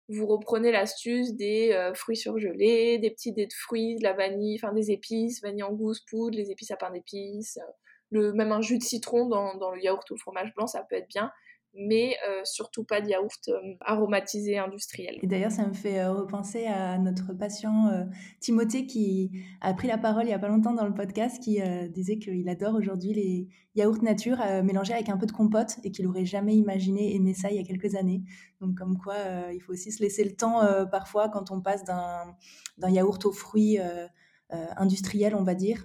vous 0.09 0.27
reprenez 0.27 0.71
l'astuce 0.71 1.35
des 1.35 1.73
euh, 1.73 1.95
fruits 1.95 2.17
surgelés, 2.17 2.99
des 2.99 3.11
petits 3.11 3.33
dés 3.33 3.47
de 3.47 3.53
fruits, 3.53 3.97
de 3.97 4.05
la 4.05 4.13
vanille, 4.13 4.59
enfin 4.61 4.73
des 4.73 4.91
épices, 4.91 5.43
vanille 5.43 5.65
en 5.65 5.73
gousse, 5.73 6.01
poudre, 6.01 6.37
les 6.37 6.51
épices 6.51 6.71
à 6.71 6.77
pain 6.77 6.91
d'épices, 6.91 7.59
euh, 7.59 7.73
le, 8.11 8.33
même 8.33 8.53
un 8.53 8.61
jus 8.61 8.79
de 8.79 8.85
citron 8.85 9.27
dans, 9.27 9.57
dans, 9.57 9.73
le 9.73 9.83
yaourt 9.83 10.09
ou 10.11 10.15
le 10.15 10.21
fromage 10.21 10.55
blanc, 10.55 10.67
ça 10.67 10.85
peut 10.89 10.97
être 10.97 11.09
bien 11.09 11.33
mais 11.79 12.17
euh, 12.29 12.41
surtout 12.45 12.85
pas 12.85 13.01
de 13.01 13.09
yaourt 13.09 13.49
euh, 13.49 13.75
aromatisé 13.81 14.59
industriel. 14.59 15.19
Et 15.23 15.27
d'ailleurs, 15.27 15.51
ça 15.51 15.67
me 15.67 15.75
fait 15.75 16.01
euh, 16.01 16.13
repenser 16.13 16.67
à 16.67 16.99
notre 16.99 17.33
patient 17.35 18.07
Timothée 18.41 18.87
qui 18.87 19.31
a 19.61 19.75
pris 19.75 19.89
la 19.89 19.99
parole 19.99 20.25
il 20.25 20.31
y 20.31 20.33
a 20.33 20.39
pas 20.39 20.49
longtemps 20.49 20.73
dans 20.73 20.87
le 20.87 20.95
podcast, 20.95 21.43
qui 21.43 21.61
disait 21.91 22.19
qu'il 22.19 22.49
adore 22.49 22.75
aujourd'hui 22.75 23.13
les 23.13 23.49
yaourts 23.75 24.03
nature 24.03 24.39
mélangés 24.65 24.95
avec 24.95 25.09
un 25.09 25.17
peu 25.17 25.27
de 25.27 25.33
compote 25.33 25.77
et 25.85 25.91
qu'il 25.91 26.07
aurait 26.07 26.25
jamais 26.25 26.55
imaginé 26.57 27.15
aimer 27.15 27.35
ça 27.35 27.51
il 27.51 27.57
y 27.57 27.61
a 27.61 27.65
quelques 27.65 27.95
années. 27.95 28.23
Donc 28.61 28.77
comme 28.77 28.99
quoi, 28.99 29.17
il 29.53 29.61
faut 29.61 29.73
aussi 29.73 29.93
se 29.93 30.03
laisser 30.03 30.25
le 30.25 30.35
temps 30.35 30.61
parfois 30.91 31.29
quand 31.29 31.51
on 31.51 31.61
passe 31.61 31.85
d'un 31.85 32.91
yaourt 32.91 33.25
aux 33.27 33.33
fruits 33.33 33.79
industriels, 34.51 35.35
on 35.35 35.45
va 35.45 35.55
dire, 35.55 35.85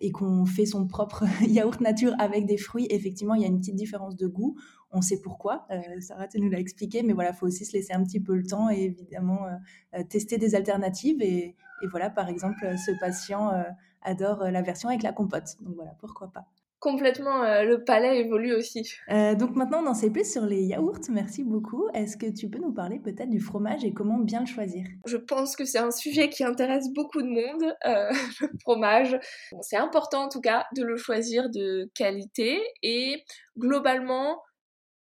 et 0.00 0.12
qu'on 0.12 0.44
fait 0.44 0.66
son 0.66 0.86
propre 0.86 1.24
yaourt 1.48 1.80
nature 1.80 2.14
avec 2.20 2.46
des 2.46 2.58
fruits, 2.58 2.86
effectivement, 2.90 3.34
il 3.34 3.42
y 3.42 3.44
a 3.44 3.48
une 3.48 3.58
petite 3.58 3.74
différence 3.74 4.14
de 4.14 4.28
goût 4.28 4.56
on 4.94 5.02
sait 5.02 5.20
pourquoi. 5.20 5.66
Euh, 5.70 6.00
Sarah, 6.00 6.28
tu 6.28 6.40
nous 6.40 6.48
l'as 6.48 6.60
expliqué, 6.60 7.02
mais 7.02 7.12
voilà, 7.12 7.30
il 7.30 7.36
faut 7.36 7.46
aussi 7.46 7.64
se 7.64 7.72
laisser 7.72 7.92
un 7.92 8.02
petit 8.04 8.20
peu 8.20 8.34
le 8.36 8.46
temps 8.46 8.70
et 8.70 8.84
évidemment 8.84 9.46
euh, 9.46 9.50
euh, 9.98 10.04
tester 10.04 10.38
des 10.38 10.54
alternatives. 10.54 11.20
Et, 11.20 11.56
voilà, 11.90 12.08
par 12.08 12.30
exemple, 12.30 12.64
ce 12.78 12.98
patient 12.98 13.52
adore 14.00 14.44
la 14.44 14.62
version 14.62 14.88
avec 14.88 15.02
la 15.02 15.12
compote. 15.12 15.56
Donc 15.60 15.74
voilà, 15.74 15.94
pourquoi 16.00 16.32
pas. 16.32 16.46
Complètement, 16.84 17.62
le 17.62 17.82
palais 17.82 18.18
évolue 18.20 18.52
aussi. 18.54 18.86
donc 19.08 19.56
maintenant, 19.56 19.82
on 19.82 19.86
en 19.86 19.94
sait 19.94 20.10
plus 20.10 20.30
sur 20.30 20.44
les 20.44 20.60
yaourts. 20.62 21.00
Merci 21.08 21.42
beaucoup. 21.42 21.88
Est-ce 21.94 22.18
que 22.18 22.26
tu 22.26 22.50
peux 22.50 22.58
nous 22.58 22.74
parler 22.74 22.98
peut-être 22.98 23.30
du 23.30 23.40
fromage 23.40 23.86
et 23.86 23.94
comment 23.94 24.18
bien 24.18 24.40
le 24.40 24.46
choisir? 24.46 24.84
Je 25.06 25.16
pense 25.16 25.56
que 25.56 25.64
c'est 25.64 25.78
un 25.78 25.90
sujet 25.90 26.28
qui 26.28 26.44
intéresse 26.44 26.92
beaucoup 26.92 27.22
de 27.22 27.28
monde, 27.28 27.74
le 28.42 28.58
fromage. 28.60 29.18
c'est 29.62 29.78
important 29.78 30.24
en 30.24 30.28
tout 30.28 30.42
cas 30.42 30.66
de 30.76 30.82
le 30.84 30.98
choisir 30.98 31.48
de 31.48 31.90
qualité 31.94 32.60
et 32.82 33.24
globalement, 33.56 34.42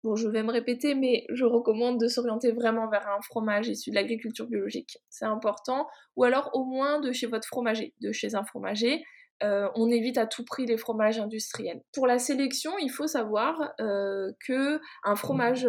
Bon, 0.05 0.17
je 0.17 0.27
vais 0.27 0.43
me 0.43 0.51
répéter, 0.51 0.97
mais 0.97 1.25
je 1.33 1.45
recommande 1.45 2.01
de 2.01 2.09
s'orienter 2.09 2.51
vraiment 2.51 2.89
vers 2.89 3.07
un 3.09 3.21
fromage 3.21 3.69
issu 3.69 3.91
de 3.91 3.95
l'agriculture 3.95 4.49
biologique. 4.49 4.99
C'est 5.09 5.27
important. 5.27 5.87
Ou 6.17 6.25
alors 6.25 6.51
au 6.55 6.65
moins 6.65 6.99
de 6.99 7.13
chez 7.13 7.29
votre 7.29 7.47
fromager, 7.47 7.95
de 8.01 8.11
chez 8.11 8.35
un 8.35 8.45
fromager. 8.45 9.05
On 9.41 9.91
évite 9.91 10.19
à 10.19 10.27
tout 10.27 10.45
prix 10.45 10.67
les 10.67 10.77
fromages 10.77 11.19
industriels. 11.19 11.83
Pour 11.93 12.07
la 12.07 12.19
sélection, 12.19 12.73
il 12.79 12.91
faut 12.91 13.07
savoir 13.07 13.75
que 13.79 14.81
un 15.05 15.17
fromage 15.17 15.69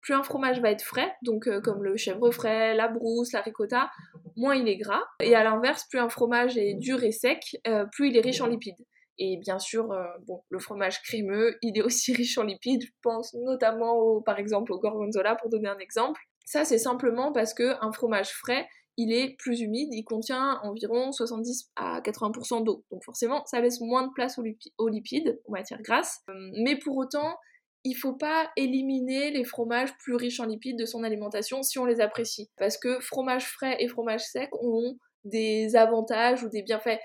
plus 0.00 0.14
un 0.14 0.22
fromage 0.22 0.60
va 0.60 0.70
être 0.70 0.82
frais, 0.82 1.12
donc 1.22 1.48
comme 1.62 1.82
le 1.82 1.96
chèvre 1.96 2.30
frais, 2.30 2.74
la 2.74 2.86
brousse, 2.86 3.32
la 3.32 3.40
ricotta, 3.40 3.90
moins 4.36 4.54
il 4.54 4.68
est 4.68 4.76
gras. 4.76 5.02
Et 5.20 5.34
à 5.34 5.42
l'inverse, 5.42 5.86
plus 5.90 5.98
un 5.98 6.08
fromage 6.08 6.56
est 6.56 6.74
dur 6.74 7.02
et 7.02 7.12
sec, 7.12 7.56
plus 7.92 8.10
il 8.10 8.16
est 8.16 8.20
riche 8.20 8.40
en 8.40 8.46
lipides. 8.46 8.84
Et 9.18 9.36
bien 9.36 9.58
sûr, 9.58 9.90
euh, 9.92 10.06
bon, 10.26 10.42
le 10.48 10.58
fromage 10.58 11.02
crémeux, 11.02 11.56
il 11.62 11.76
est 11.76 11.82
aussi 11.82 12.12
riche 12.14 12.38
en 12.38 12.44
lipides. 12.44 12.84
Je 12.84 12.92
pense 13.02 13.34
notamment, 13.34 13.94
au, 13.94 14.20
par 14.20 14.38
exemple, 14.38 14.72
au 14.72 14.78
gorgonzola, 14.78 15.34
pour 15.34 15.50
donner 15.50 15.68
un 15.68 15.78
exemple. 15.78 16.20
Ça, 16.44 16.64
c'est 16.64 16.78
simplement 16.78 17.32
parce 17.32 17.52
qu'un 17.52 17.92
fromage 17.92 18.30
frais, 18.30 18.66
il 18.98 19.12
est 19.12 19.36
plus 19.38 19.60
humide, 19.60 19.88
il 19.92 20.02
contient 20.02 20.58
environ 20.64 21.12
70 21.12 21.70
à 21.76 22.00
80% 22.00 22.64
d'eau. 22.64 22.84
Donc 22.90 23.04
forcément, 23.04 23.44
ça 23.46 23.60
laisse 23.60 23.80
moins 23.80 24.04
de 24.04 24.12
place 24.12 24.38
aux, 24.38 24.88
lipides, 24.88 25.40
aux 25.44 25.52
matières 25.52 25.80
grasses. 25.82 26.18
Euh, 26.28 26.50
mais 26.64 26.76
pour 26.76 26.96
autant, 26.96 27.36
il 27.84 27.94
faut 27.94 28.14
pas 28.14 28.50
éliminer 28.56 29.30
les 29.30 29.44
fromages 29.44 29.96
plus 29.98 30.16
riches 30.16 30.40
en 30.40 30.46
lipides 30.46 30.76
de 30.76 30.84
son 30.84 31.04
alimentation 31.04 31.62
si 31.62 31.78
on 31.78 31.84
les 31.84 32.00
apprécie. 32.00 32.50
Parce 32.56 32.76
que 32.76 32.98
fromage 32.98 33.46
frais 33.46 33.76
et 33.78 33.86
fromage 33.86 34.24
sec 34.24 34.50
ont 34.60 34.96
des 35.24 35.76
avantages 35.76 36.42
ou 36.42 36.48
des 36.48 36.62
bienfaits 36.62 36.98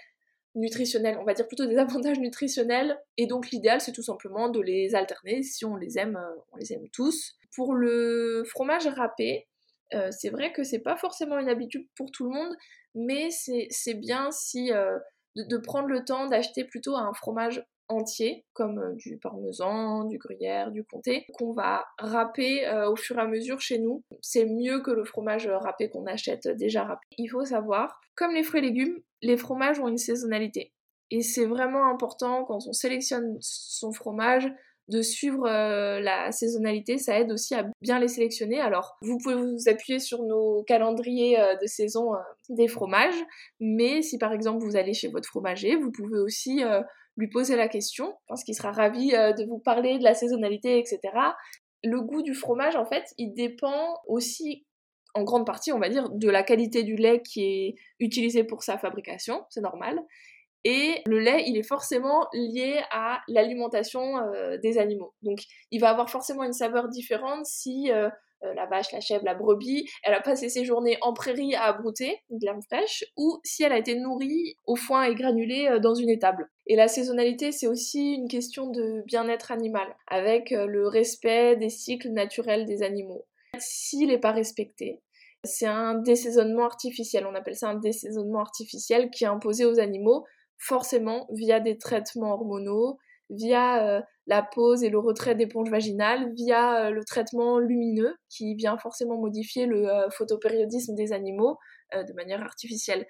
nutritionnels, 0.55 1.17
on 1.19 1.25
va 1.25 1.35
dire 1.35 1.47
plutôt 1.47 1.67
des 1.67 1.77
avantages 1.77 2.19
nutritionnels, 2.19 2.99
et 3.17 3.27
donc 3.27 3.51
l'idéal 3.51 3.81
c'est 3.81 3.91
tout 3.91 4.03
simplement 4.03 4.49
de 4.49 4.59
les 4.61 4.95
alterner 4.95 5.43
si 5.43 5.65
on 5.65 5.75
les 5.75 5.99
aime, 5.99 6.15
euh, 6.15 6.41
on 6.51 6.57
les 6.57 6.73
aime 6.73 6.89
tous. 6.91 7.35
Pour 7.55 7.75
le 7.75 8.43
fromage 8.47 8.87
râpé, 8.87 9.47
euh, 9.93 10.09
c'est 10.11 10.29
vrai 10.29 10.51
que 10.51 10.63
c'est 10.63 10.79
pas 10.79 10.95
forcément 10.95 11.37
une 11.39 11.49
habitude 11.49 11.87
pour 11.95 12.11
tout 12.11 12.25
le 12.25 12.31
monde, 12.31 12.55
mais 12.95 13.29
c'est 13.31 13.93
bien 13.93 14.31
si 14.31 14.71
euh, 14.71 14.97
de, 15.35 15.57
prendre 15.57 15.87
le 15.87 16.03
temps 16.03 16.27
d'acheter 16.27 16.63
plutôt 16.63 16.95
un 16.95 17.13
fromage 17.13 17.65
entier, 17.89 18.45
comme 18.53 18.95
du 18.95 19.17
parmesan, 19.17 20.05
du 20.05 20.17
gruyère, 20.17 20.71
du 20.71 20.83
comté, 20.83 21.25
qu'on 21.33 21.51
va 21.51 21.85
râper 21.99 22.67
au 22.87 22.95
fur 22.95 23.17
et 23.17 23.21
à 23.21 23.27
mesure 23.27 23.59
chez 23.59 23.77
nous. 23.77 24.03
C'est 24.21 24.45
mieux 24.45 24.81
que 24.81 24.89
le 24.89 25.03
fromage 25.03 25.47
râpé 25.47 25.89
qu'on 25.89 26.05
achète 26.05 26.47
déjà 26.47 26.85
râpé. 26.85 27.05
Il 27.17 27.27
faut 27.27 27.43
savoir, 27.43 27.99
comme 28.15 28.33
les 28.33 28.43
fruits 28.43 28.61
et 28.61 28.63
légumes, 28.63 28.99
les 29.21 29.37
fromages 29.37 29.79
ont 29.79 29.89
une 29.89 29.97
saisonnalité. 29.97 30.71
Et 31.11 31.21
c'est 31.21 31.45
vraiment 31.45 31.85
important 31.87 32.43
quand 32.45 32.65
on 32.65 32.73
sélectionne 32.73 33.37
son 33.39 33.91
fromage 33.91 34.51
de 34.89 35.01
suivre 35.01 35.45
euh, 35.47 35.99
la 35.99 36.31
saisonnalité, 36.31 36.97
ça 36.97 37.19
aide 37.19 37.31
aussi 37.31 37.55
à 37.55 37.65
bien 37.81 37.99
les 37.99 38.07
sélectionner. 38.07 38.59
Alors, 38.59 38.97
vous 39.01 39.17
pouvez 39.17 39.35
vous 39.35 39.69
appuyer 39.69 39.99
sur 39.99 40.23
nos 40.23 40.63
calendriers 40.63 41.39
euh, 41.39 41.55
de 41.55 41.67
saison 41.67 42.13
euh, 42.13 42.17
des 42.49 42.67
fromages, 42.67 43.23
mais 43.59 44.01
si 44.01 44.17
par 44.17 44.33
exemple 44.33 44.63
vous 44.63 44.75
allez 44.75 44.93
chez 44.93 45.07
votre 45.07 45.27
fromager, 45.27 45.75
vous 45.75 45.91
pouvez 45.91 46.19
aussi 46.19 46.61
lui 47.15 47.29
poser 47.29 47.55
la 47.55 47.67
question, 47.67 48.13
pense 48.27 48.43
qu'il 48.43 48.55
sera 48.55 48.71
ravi 48.71 49.09
de 49.11 49.45
vous 49.47 49.59
parler 49.59 49.99
de 49.99 50.03
la 50.03 50.13
saisonnalité, 50.13 50.79
etc. 50.79 50.99
Le 51.83 52.01
goût 52.01 52.21
du 52.21 52.33
fromage, 52.33 52.75
en 52.75 52.85
fait, 52.85 53.05
il 53.17 53.33
dépend 53.33 53.97
aussi 54.07 54.65
en 55.13 55.23
grande 55.23 55.45
partie, 55.45 55.71
on 55.71 55.79
va 55.79 55.89
dire, 55.89 56.09
de 56.09 56.29
la 56.29 56.43
qualité 56.43 56.83
du 56.83 56.95
lait 56.95 57.21
qui 57.21 57.43
est 57.43 57.75
utilisé 57.99 58.43
pour 58.43 58.63
sa 58.63 58.77
fabrication, 58.77 59.45
c'est 59.49 59.61
normal. 59.61 59.99
Et 60.63 61.01
le 61.05 61.19
lait, 61.19 61.43
il 61.45 61.57
est 61.57 61.67
forcément 61.67 62.27
lié 62.33 62.81
à 62.91 63.21
l'alimentation 63.27 64.17
euh, 64.17 64.57
des 64.57 64.77
animaux. 64.77 65.13
Donc, 65.21 65.39
il 65.71 65.81
va 65.81 65.89
avoir 65.89 66.09
forcément 66.09 66.43
une 66.43 66.53
saveur 66.53 66.87
différente 66.87 67.45
si 67.45 67.91
euh, 67.91 68.09
euh, 68.43 68.53
la 68.53 68.65
vache, 68.65 68.91
la 68.93 69.01
chèvre, 69.01 69.25
la 69.25 69.35
brebis, 69.35 69.89
elle 70.03 70.13
a 70.13 70.21
passé 70.21 70.47
ses 70.47 70.63
journées 70.63 70.97
en 71.01 71.13
prairie 71.13 71.55
à 71.55 71.73
brouter 71.73 72.17
de 72.29 72.45
l'herbe 72.45 72.61
fraîche, 72.69 73.03
ou 73.17 73.39
si 73.43 73.63
elle 73.63 73.73
a 73.73 73.77
été 73.77 73.95
nourrie 73.95 74.55
au 74.65 74.75
foin 74.75 75.03
et 75.03 75.15
granulée 75.15 75.79
dans 75.81 75.95
une 75.95 76.09
étable. 76.09 76.49
Et 76.67 76.75
la 76.75 76.87
saisonnalité, 76.87 77.51
c'est 77.51 77.67
aussi 77.67 78.13
une 78.13 78.27
question 78.27 78.67
de 78.67 79.03
bien-être 79.05 79.51
animal, 79.51 79.95
avec 80.07 80.51
le 80.51 80.87
respect 80.87 81.55
des 81.57 81.69
cycles 81.69 82.09
naturels 82.09 82.65
des 82.65 82.83
animaux 82.83 83.25
s'il 83.59 84.07
n'est 84.07 84.19
pas 84.19 84.31
respecté. 84.31 85.01
C'est 85.43 85.67
un 85.67 85.95
désaisonnement 85.95 86.65
artificiel, 86.65 87.25
on 87.25 87.35
appelle 87.35 87.55
ça 87.55 87.69
un 87.69 87.75
désaisonnement 87.75 88.39
artificiel 88.39 89.09
qui 89.09 89.25
est 89.25 89.27
imposé 89.27 89.65
aux 89.65 89.79
animaux, 89.79 90.25
forcément 90.63 91.27
via 91.31 91.59
des 91.59 91.77
traitements 91.77 92.33
hormonaux, 92.33 92.97
via 93.29 93.85
euh, 93.85 94.01
la 94.27 94.41
pose 94.41 94.83
et 94.83 94.89
le 94.89 94.97
retrait 94.97 95.35
d'éponges 95.35 95.69
vaginales, 95.69 96.33
via 96.33 96.85
euh, 96.85 96.89
le 96.89 97.03
traitement 97.03 97.59
lumineux 97.59 98.15
qui 98.29 98.55
vient 98.55 98.77
forcément 98.77 99.17
modifier 99.17 99.65
le 99.65 99.89
euh, 99.89 100.09
photopériodisme 100.09 100.95
des 100.95 101.11
animaux 101.11 101.57
de 101.93 102.13
manière 102.13 102.41
artificielle. 102.41 103.05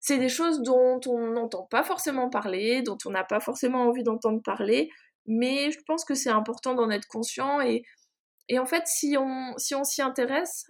C'est 0.00 0.18
des 0.18 0.28
choses 0.28 0.62
dont 0.62 0.98
on 1.06 1.30
n'entend 1.30 1.68
pas 1.70 1.84
forcément 1.84 2.28
parler, 2.28 2.82
dont 2.82 2.98
on 3.04 3.10
n'a 3.10 3.22
pas 3.22 3.38
forcément 3.38 3.82
envie 3.82 4.02
d'entendre 4.02 4.42
parler, 4.42 4.90
mais 5.26 5.70
je 5.70 5.78
pense 5.86 6.04
que 6.04 6.14
c'est 6.14 6.30
important 6.30 6.74
d'en 6.74 6.90
être 6.90 7.06
conscient 7.06 7.60
et 7.60 7.84
et 8.50 8.58
en 8.58 8.66
fait, 8.66 8.82
si 8.86 9.16
on 9.16 9.54
si 9.56 9.74
on 9.74 9.84
s'y 9.84 10.02
intéresse, 10.02 10.66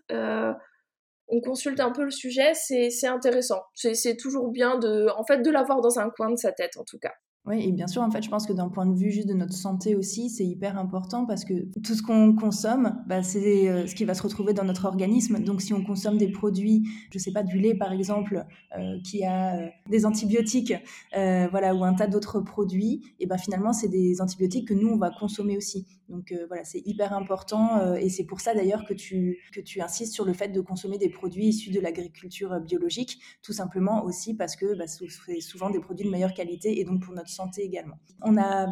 on 1.34 1.40
consulte 1.40 1.80
un 1.80 1.90
peu 1.90 2.04
le 2.04 2.10
sujet, 2.10 2.54
c'est 2.54 3.06
intéressant. 3.06 3.62
C'est 3.74 4.16
toujours 4.16 4.48
bien 4.48 4.78
de, 4.78 5.08
en 5.16 5.24
fait, 5.24 5.42
de 5.42 5.50
l'avoir 5.50 5.80
dans 5.80 5.98
un 5.98 6.10
coin 6.10 6.30
de 6.30 6.36
sa 6.36 6.52
tête, 6.52 6.76
en 6.76 6.84
tout 6.84 6.98
cas. 6.98 7.12
Oui, 7.46 7.62
et 7.62 7.72
bien 7.72 7.86
sûr, 7.86 8.00
en 8.00 8.10
fait, 8.10 8.22
je 8.22 8.30
pense 8.30 8.46
que 8.46 8.54
d'un 8.54 8.70
point 8.70 8.86
de 8.86 8.94
vue 8.94 9.10
juste 9.10 9.28
de 9.28 9.34
notre 9.34 9.52
santé 9.52 9.94
aussi, 9.94 10.30
c'est 10.30 10.46
hyper 10.46 10.78
important 10.78 11.26
parce 11.26 11.44
que 11.44 11.52
tout 11.80 11.94
ce 11.94 12.02
qu'on 12.02 12.34
consomme, 12.34 13.02
bah, 13.06 13.22
c'est 13.22 13.68
euh, 13.68 13.86
ce 13.86 13.94
qui 13.94 14.06
va 14.06 14.14
se 14.14 14.22
retrouver 14.22 14.54
dans 14.54 14.64
notre 14.64 14.86
organisme. 14.86 15.38
Donc, 15.40 15.60
si 15.60 15.74
on 15.74 15.84
consomme 15.84 16.16
des 16.16 16.28
produits, 16.28 16.84
je 17.12 17.18
sais 17.18 17.32
pas, 17.32 17.42
du 17.42 17.58
lait 17.58 17.74
par 17.74 17.92
exemple, 17.92 18.46
euh, 18.78 18.98
qui 19.04 19.24
a 19.24 19.58
euh, 19.58 19.66
des 19.90 20.06
antibiotiques, 20.06 20.72
voilà, 21.12 21.74
ou 21.74 21.84
un 21.84 21.92
tas 21.92 22.06
d'autres 22.06 22.40
produits, 22.40 23.14
et 23.20 23.26
ben 23.26 23.36
finalement, 23.36 23.74
c'est 23.74 23.88
des 23.88 24.22
antibiotiques 24.22 24.66
que 24.68 24.74
nous 24.74 24.88
on 24.88 24.96
va 24.96 25.10
consommer 25.10 25.58
aussi. 25.58 25.86
Donc 26.08 26.34
voilà, 26.48 26.64
c'est 26.64 26.82
hyper 26.84 27.12
important 27.12 27.94
et 27.94 28.10
c'est 28.10 28.24
pour 28.24 28.40
ça 28.40 28.54
d'ailleurs 28.54 28.84
que 28.84 28.92
tu 28.92 29.38
que 29.54 29.60
tu 29.60 29.80
insistes 29.80 30.12
sur 30.12 30.24
le 30.24 30.34
fait 30.34 30.48
de 30.48 30.60
consommer 30.60 30.98
des 30.98 31.08
produits 31.08 31.46
issus 31.46 31.70
de 31.70 31.80
l'agriculture 31.80 32.60
biologique, 32.60 33.20
tout 33.42 33.52
simplement 33.52 34.04
aussi 34.04 34.34
parce 34.34 34.54
que 34.56 34.76
bah, 34.76 34.84
c'est 34.86 35.40
souvent 35.40 35.70
des 35.70 35.80
produits 35.80 36.04
de 36.04 36.10
meilleure 36.10 36.34
qualité 36.34 36.78
et 36.78 36.84
donc 36.84 37.02
pour 37.02 37.14
notre 37.14 37.30
santé 37.34 37.62
également. 37.62 37.96
On 38.22 38.36
a 38.36 38.66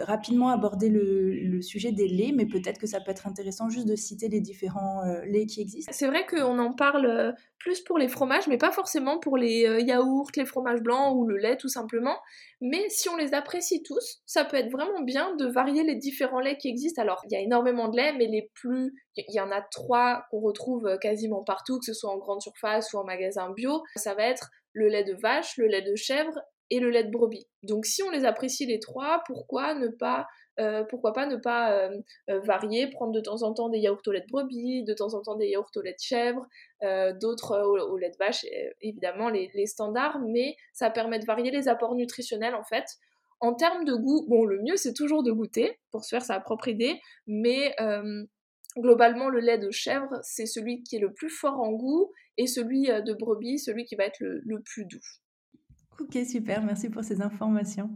rapidement 0.00 0.50
abordé 0.50 0.88
le, 0.88 1.60
sujet 1.62 1.92
des 1.92 2.08
laits, 2.08 2.34
mais 2.34 2.46
peut-être 2.46 2.78
que 2.78 2.86
ça 2.86 3.00
peut 3.00 3.10
être 3.10 3.26
intéressant 3.26 3.68
juste 3.68 3.86
de 3.86 3.96
citer 3.96 4.28
les 4.28 4.40
différents 4.40 5.02
euh, 5.04 5.24
laits 5.24 5.48
qui 5.48 5.60
existent. 5.60 5.90
C'est 5.92 6.06
vrai 6.06 6.24
qu'on 6.24 6.58
en 6.58 6.72
parle 6.72 7.06
euh, 7.06 7.32
plus 7.58 7.80
pour 7.80 7.98
les 7.98 8.08
fromages, 8.08 8.46
mais 8.46 8.58
pas 8.58 8.70
forcément 8.70 9.18
pour 9.18 9.36
les 9.36 9.66
euh, 9.66 9.80
yaourts, 9.80 10.30
les 10.36 10.44
fromages 10.44 10.80
blancs 10.80 11.16
ou 11.16 11.26
le 11.26 11.36
lait 11.36 11.56
tout 11.56 11.68
simplement. 11.68 12.16
Mais 12.60 12.88
si 12.88 13.08
on 13.08 13.16
les 13.16 13.34
apprécie 13.34 13.82
tous, 13.82 14.20
ça 14.24 14.44
peut 14.44 14.56
être 14.56 14.70
vraiment 14.70 15.02
bien 15.02 15.34
de 15.36 15.46
varier 15.46 15.82
les 15.82 15.96
différents 15.96 16.40
laits 16.40 16.58
qui 16.58 16.68
existent. 16.68 17.02
Alors, 17.02 17.22
il 17.24 17.32
y 17.32 17.36
a 17.36 17.40
énormément 17.40 17.88
de 17.88 17.96
laits, 17.96 18.14
mais 18.16 18.26
les 18.26 18.50
plus... 18.54 18.94
Il 19.16 19.34
y 19.34 19.40
en 19.40 19.50
a 19.50 19.62
trois 19.62 20.22
qu'on 20.30 20.40
retrouve 20.40 20.96
quasiment 21.00 21.42
partout, 21.42 21.78
que 21.78 21.84
ce 21.84 21.92
soit 21.92 22.12
en 22.12 22.18
grande 22.18 22.40
surface 22.40 22.92
ou 22.92 22.98
en 22.98 23.04
magasin 23.04 23.50
bio. 23.50 23.82
Ça 23.96 24.14
va 24.14 24.24
être 24.24 24.50
le 24.72 24.88
lait 24.88 25.04
de 25.04 25.14
vache, 25.14 25.56
le 25.56 25.66
lait 25.66 25.82
de 25.82 25.96
chèvre 25.96 26.38
et 26.70 26.80
le 26.80 26.90
lait 26.90 27.04
de 27.04 27.10
brebis. 27.10 27.46
Donc 27.62 27.86
si 27.86 28.02
on 28.02 28.10
les 28.10 28.24
apprécie 28.24 28.66
les 28.66 28.80
trois, 28.80 29.22
pourquoi 29.26 29.74
ne 29.74 29.88
pas 29.88 30.26
euh, 30.60 30.82
ne 30.82 31.36
pas 31.36 31.72
euh, 31.72 31.96
euh, 32.30 32.40
varier, 32.40 32.88
prendre 32.90 33.12
de 33.12 33.20
temps 33.20 33.42
en 33.42 33.54
temps 33.54 33.68
des 33.68 33.78
yaourts 33.78 34.02
au 34.06 34.10
lait 34.10 34.22
de 34.22 34.26
brebis, 34.26 34.82
de 34.82 34.92
temps 34.92 35.14
en 35.14 35.22
temps 35.22 35.36
des 35.36 35.48
yaourts 35.48 35.70
au 35.76 35.80
lait 35.80 35.92
de 35.92 36.00
chèvre, 36.00 36.46
d'autres 37.20 37.60
au, 37.60 37.96
lait 37.96 38.10
de 38.10 38.16
vache, 38.18 38.44
évidemment 38.80 39.28
les, 39.28 39.50
les, 39.54 39.66
standards, 39.66 40.18
mais 40.20 40.56
ça 40.72 40.90
permet 40.90 41.18
de 41.18 41.24
varier 41.24 41.50
les 41.50 41.68
apports 41.68 41.94
nutritionnels 41.94 42.54
en 42.54 42.64
fait. 42.64 42.84
En 43.40 43.54
termes 43.54 43.84
de 43.84 43.94
goût, 43.94 44.26
bon 44.28 44.44
le 44.44 44.60
mieux 44.60 44.76
c'est 44.76 44.94
toujours 44.94 45.22
de 45.22 45.30
goûter 45.30 45.78
pour 45.92 46.04
se 46.04 46.08
faire 46.08 46.24
sa 46.24 46.40
propre 46.40 46.68
idée, 46.68 47.00
mais 47.26 47.74
globalement 48.76 49.28
le 49.28 49.38
lait 49.38 49.58
de 49.58 49.70
chèvre 49.70 50.18
c'est 50.22 50.46
celui 50.46 50.82
qui 50.82 50.96
est 50.96 51.00
le 51.00 51.12
plus 51.12 51.30
fort 51.30 51.60
en 51.60 51.70
goût 51.70 52.12
et 52.36 52.46
celui 52.46 52.86
de 52.86 53.12
brebis 53.12 53.58
celui 53.60 53.84
qui 53.84 53.94
va 53.94 54.04
être 54.04 54.20
le 54.20 54.60
plus 54.62 54.86
doux. 54.86 54.98
Ok, 56.00 56.16
super, 56.26 56.62
merci 56.62 56.90
pour 56.90 57.02
ces 57.02 57.22
informations. 57.22 57.90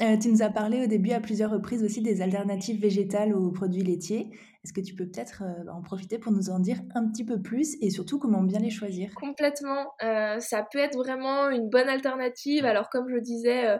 Euh, 0.00 0.16
tu 0.16 0.28
nous 0.28 0.42
as 0.42 0.48
parlé 0.48 0.82
au 0.84 0.86
début 0.86 1.10
à 1.10 1.20
plusieurs 1.20 1.50
reprises 1.50 1.82
aussi 1.82 2.00
des 2.00 2.22
alternatives 2.22 2.80
végétales 2.80 3.34
aux 3.34 3.50
produits 3.50 3.82
laitiers. 3.82 4.30
Est-ce 4.64 4.72
que 4.72 4.80
tu 4.80 4.94
peux 4.94 5.06
peut-être 5.06 5.42
euh, 5.42 5.70
en 5.70 5.82
profiter 5.82 6.18
pour 6.18 6.32
nous 6.32 6.50
en 6.50 6.60
dire 6.60 6.78
un 6.94 7.08
petit 7.08 7.24
peu 7.24 7.42
plus 7.42 7.76
et 7.82 7.90
surtout 7.90 8.20
comment 8.20 8.42
bien 8.42 8.60
les 8.60 8.70
choisir? 8.70 9.12
Complètement. 9.14 9.92
Euh, 10.02 10.38
ça 10.38 10.66
peut 10.70 10.78
être 10.78 10.96
vraiment 10.96 11.50
une 11.50 11.68
bonne 11.68 11.88
alternative. 11.88 12.64
Alors 12.64 12.88
comme 12.90 13.08
je 13.08 13.18
disais 13.18 13.78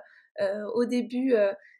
au 0.74 0.86
début, 0.86 1.34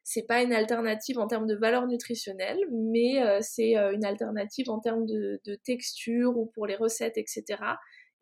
c'est 0.04 0.26
pas 0.26 0.42
une 0.42 0.52
alternative 0.52 1.18
en 1.18 1.26
termes 1.26 1.46
de 1.46 1.56
valeur 1.56 1.86
nutritionnelle, 1.86 2.58
mais 2.70 3.14
c'est 3.40 3.74
une 3.74 4.04
alternative 4.04 4.68
en 4.68 4.78
termes 4.78 5.06
de, 5.06 5.40
texture 5.64 6.36
ou 6.36 6.46
pour 6.54 6.66
les 6.66 6.76
recettes, 6.76 7.16
etc 7.16 7.56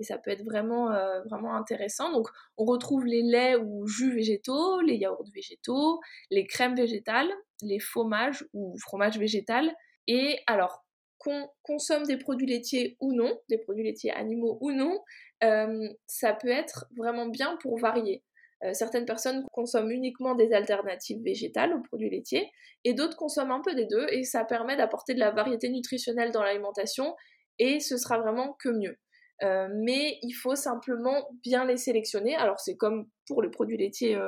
et 0.01 0.03
ça 0.03 0.19
peut 0.19 0.31
être 0.31 0.45
vraiment, 0.45 0.91
euh, 0.91 1.21
vraiment 1.23 1.55
intéressant. 1.55 2.11
Donc 2.11 2.27
on 2.57 2.65
retrouve 2.65 3.05
les 3.05 3.23
laits 3.23 3.61
ou 3.63 3.87
jus 3.87 4.15
végétaux, 4.15 4.81
les 4.81 4.97
yaourts 4.97 5.29
végétaux, 5.35 6.01
les 6.31 6.47
crèmes 6.47 6.75
végétales, 6.75 7.31
les 7.63 7.79
fromages 7.79 8.45
ou 8.55 8.77
fromages 8.79 9.19
végétal. 9.19 9.71
Et 10.09 10.39
alors, 10.47 10.85
qu'on 11.19 11.49
consomme 11.63 12.05
des 12.05 12.17
produits 12.17 12.47
laitiers 12.47 12.97
ou 12.99 13.13
non, 13.13 13.39
des 13.51 13.59
produits 13.59 13.85
laitiers 13.85 14.11
animaux 14.11 14.57
ou 14.63 14.73
non, 14.73 14.99
euh, 15.45 15.89
ça 16.07 16.33
peut 16.33 16.49
être 16.49 16.87
vraiment 16.97 17.27
bien 17.27 17.59
pour 17.61 17.79
varier. 17.79 18.25
certaines 18.73 19.07
personnes 19.07 19.45
consomment 19.53 19.91
uniquement 19.91 20.35
des 20.35 20.53
alternatives 20.53 21.23
végétales 21.23 21.73
aux 21.75 21.83
produits 21.83 22.11
laitiers 22.11 22.51
et 22.85 22.93
d'autres 22.95 23.17
consomment 23.17 23.53
un 23.53 23.63
peu 23.63 23.75
des 23.75 23.87
deux 23.87 24.07
et 24.11 24.23
ça 24.25 24.45
permet 24.45 24.77
d'apporter 24.77 25.15
de 25.15 25.19
la 25.19 25.31
variété 25.31 25.71
nutritionnelle 25.71 26.31
dans 26.31 26.43
l'alimentation 26.43 27.15
et 27.59 27.81
ce 27.81 27.97
sera 27.97 28.19
vraiment 28.19 28.57
que 28.59 28.71
mieux. 28.71 28.97
Mais 29.43 30.19
il 30.23 30.33
faut 30.33 30.55
simplement 30.55 31.29
bien 31.43 31.65
les 31.65 31.77
sélectionner. 31.77 32.37
Alors 32.37 32.61
c'est 32.61 32.77
comme 32.77 33.09
pour 33.27 33.43
les 33.43 33.49
produits 33.49 33.79
laitiers 33.79 34.19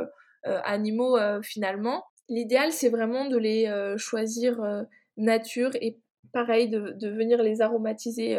animaux 0.44 1.18
finalement. 1.42 2.04
L'idéal 2.28 2.72
c'est 2.72 2.88
vraiment 2.88 3.26
de 3.26 3.36
les 3.36 3.94
choisir 3.98 4.60
nature 5.16 5.70
et 5.80 5.98
pareil 6.32 6.68
de, 6.68 6.92
de 6.92 7.08
venir 7.08 7.42
les 7.42 7.60
aromatiser 7.60 8.38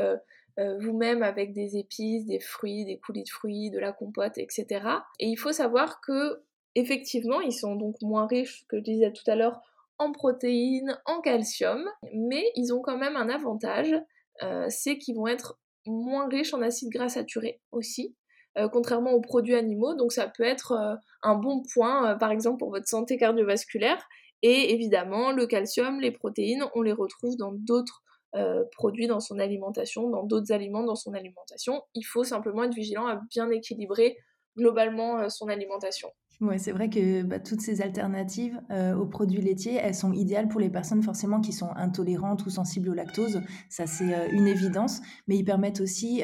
euh, 0.60 0.78
vous-même 0.78 1.24
avec 1.24 1.52
des 1.54 1.78
épices, 1.78 2.26
des 2.28 2.40
fruits, 2.40 2.86
des 2.86 3.00
coulis 3.00 3.24
de 3.24 3.30
fruits, 3.30 3.72
de 3.72 3.80
la 3.80 3.92
compote, 3.92 4.38
etc. 4.38 4.86
Et 5.20 5.28
il 5.28 5.36
faut 5.36 5.52
savoir 5.52 6.00
que 6.02 6.44
effectivement, 6.76 7.42
ils 7.42 7.54
sont 7.54 7.76
donc 7.76 7.96
moins 8.02 8.28
riches, 8.28 8.66
que 8.68 8.78
je 8.78 8.84
disais 8.84 9.12
tout 9.12 9.30
à 9.30 9.36
l'heure, 9.36 9.62
en 9.98 10.12
protéines, 10.12 11.00
en 11.06 11.22
calcium, 11.22 11.84
mais 12.14 12.52
ils 12.56 12.72
ont 12.72 12.82
quand 12.82 12.98
même 12.98 13.16
un 13.16 13.30
avantage, 13.30 13.96
euh, 14.44 14.68
c'est 14.70 14.98
qu'ils 15.00 15.16
vont 15.16 15.28
être 15.28 15.60
moins 15.86 16.28
riches 16.28 16.54
en 16.54 16.62
acides 16.62 16.90
gras 16.90 17.10
saturés 17.10 17.62
aussi, 17.72 18.16
euh, 18.58 18.70
contrairement 18.70 19.12
aux 19.12 19.22
produits 19.22 19.56
animaux. 19.56 19.96
Donc 19.96 20.12
ça 20.12 20.28
peut 20.28 20.44
être 20.44 20.98
un 21.22 21.36
bon 21.36 21.64
point, 21.74 22.16
par 22.18 22.32
exemple, 22.32 22.60
pour 22.60 22.70
votre 22.70 22.88
santé 22.88 23.18
cardiovasculaire. 23.18 24.04
Et 24.42 24.74
évidemment, 24.74 25.32
le 25.32 25.48
calcium, 25.48 26.02
les 26.02 26.12
protéines, 26.12 26.66
on 26.76 26.82
les 26.82 26.92
retrouve 26.92 27.38
dans 27.38 27.54
d'autres 27.54 28.04
euh, 28.36 28.64
produits 28.72 29.06
dans 29.06 29.20
son 29.20 29.38
alimentation, 29.38 30.10
dans 30.10 30.24
d'autres 30.24 30.52
aliments 30.52 30.84
dans 30.84 30.96
son 30.96 31.14
alimentation. 31.14 31.84
Il 31.94 32.02
faut 32.02 32.24
simplement 32.24 32.64
être 32.64 32.74
vigilant 32.74 33.06
à 33.06 33.22
bien 33.30 33.52
équilibrer 33.52 34.18
globalement 34.58 35.20
euh, 35.20 35.30
son 35.30 35.50
alimentation. 35.50 36.10
Oui, 36.42 36.60
c'est 36.60 36.72
vrai 36.72 36.90
que 36.90 37.24
bah, 37.24 37.40
toutes 37.40 37.62
ces 37.62 37.82
alternatives 37.82 38.60
euh, 38.70 38.96
aux 38.96 39.06
produits 39.06 39.42
laitiers, 39.42 39.76
elles 39.76 39.96
sont 39.96 40.12
idéales 40.12 40.50
pour 40.50 40.60
les 40.60 40.70
personnes 40.70 41.02
forcément 41.02 41.40
qui 41.40 41.54
sont 41.54 41.70
intolérantes 41.76 42.46
ou 42.46 42.50
sensibles 42.50 42.90
au 42.90 42.94
lactose. 42.94 43.42
Ça, 43.70 43.88
c'est 43.88 44.30
une 44.32 44.48
évidence. 44.48 45.02
Mais 45.28 45.38
ils 45.38 45.46
permettent 45.46 45.80
aussi 45.80 46.22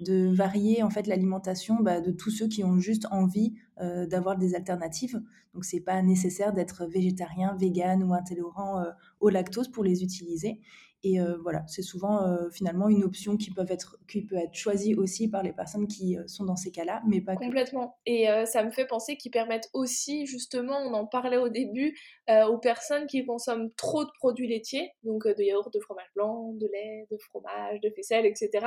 de 0.00 0.34
varier 0.34 0.82
en 0.82 0.90
fait 0.90 1.06
l'alimentation 1.06 1.76
bah, 1.80 2.00
de 2.00 2.10
tous 2.10 2.30
ceux 2.30 2.48
qui 2.48 2.62
ont 2.64 2.78
juste 2.78 3.06
envie 3.10 3.54
d'avoir 3.80 4.36
des 4.36 4.54
alternatives. 4.54 5.22
Donc, 5.54 5.64
c'est 5.64 5.80
pas 5.80 6.02
nécessaire 6.02 6.52
d'être 6.52 6.86
végétarien, 6.86 7.56
vegan 7.58 8.02
ou 8.02 8.12
intolérant 8.12 8.84
au 9.20 9.30
lactose 9.30 9.68
pour 9.68 9.84
les 9.84 10.02
utiliser. 10.02 10.60
Et 11.04 11.20
euh, 11.20 11.36
voilà, 11.42 11.64
c'est 11.68 11.82
souvent 11.82 12.26
euh, 12.26 12.50
finalement 12.50 12.88
une 12.88 13.04
option 13.04 13.36
qui, 13.36 13.52
peut 13.52 13.64
être, 13.68 13.98
qui 14.08 14.22
peut 14.22 14.36
être 14.36 14.54
choisie 14.54 14.96
aussi 14.96 15.30
par 15.30 15.44
les 15.44 15.52
personnes 15.52 15.86
qui 15.86 16.18
euh, 16.18 16.26
sont 16.26 16.44
dans 16.44 16.56
ces 16.56 16.72
cas-là, 16.72 17.02
mais 17.06 17.20
pas 17.20 17.36
Complètement. 17.36 17.98
Et 18.04 18.26
ça 18.46 18.64
me 18.64 18.70
fait 18.70 18.86
penser 18.86 19.16
qu'ils 19.16 19.30
permettent 19.30 19.70
aussi, 19.72 20.26
justement, 20.26 20.78
on 20.78 20.94
en 20.94 21.06
parlait 21.06 21.36
au 21.36 21.48
début, 21.48 21.96
aux 22.28 22.58
personnes 22.58 23.06
qui 23.06 23.24
consomment 23.24 23.70
trop 23.76 24.04
de 24.04 24.10
produits 24.18 24.48
laitiers, 24.48 24.90
donc 25.04 25.26
de 25.26 25.42
yaourt, 25.42 25.72
de 25.72 25.80
fromage 25.80 26.08
blanc, 26.14 26.52
de 26.54 26.66
lait, 26.66 27.06
de 27.10 27.16
fromage, 27.18 27.80
de 27.80 27.90
faisselle, 27.90 28.26
etc., 28.26 28.66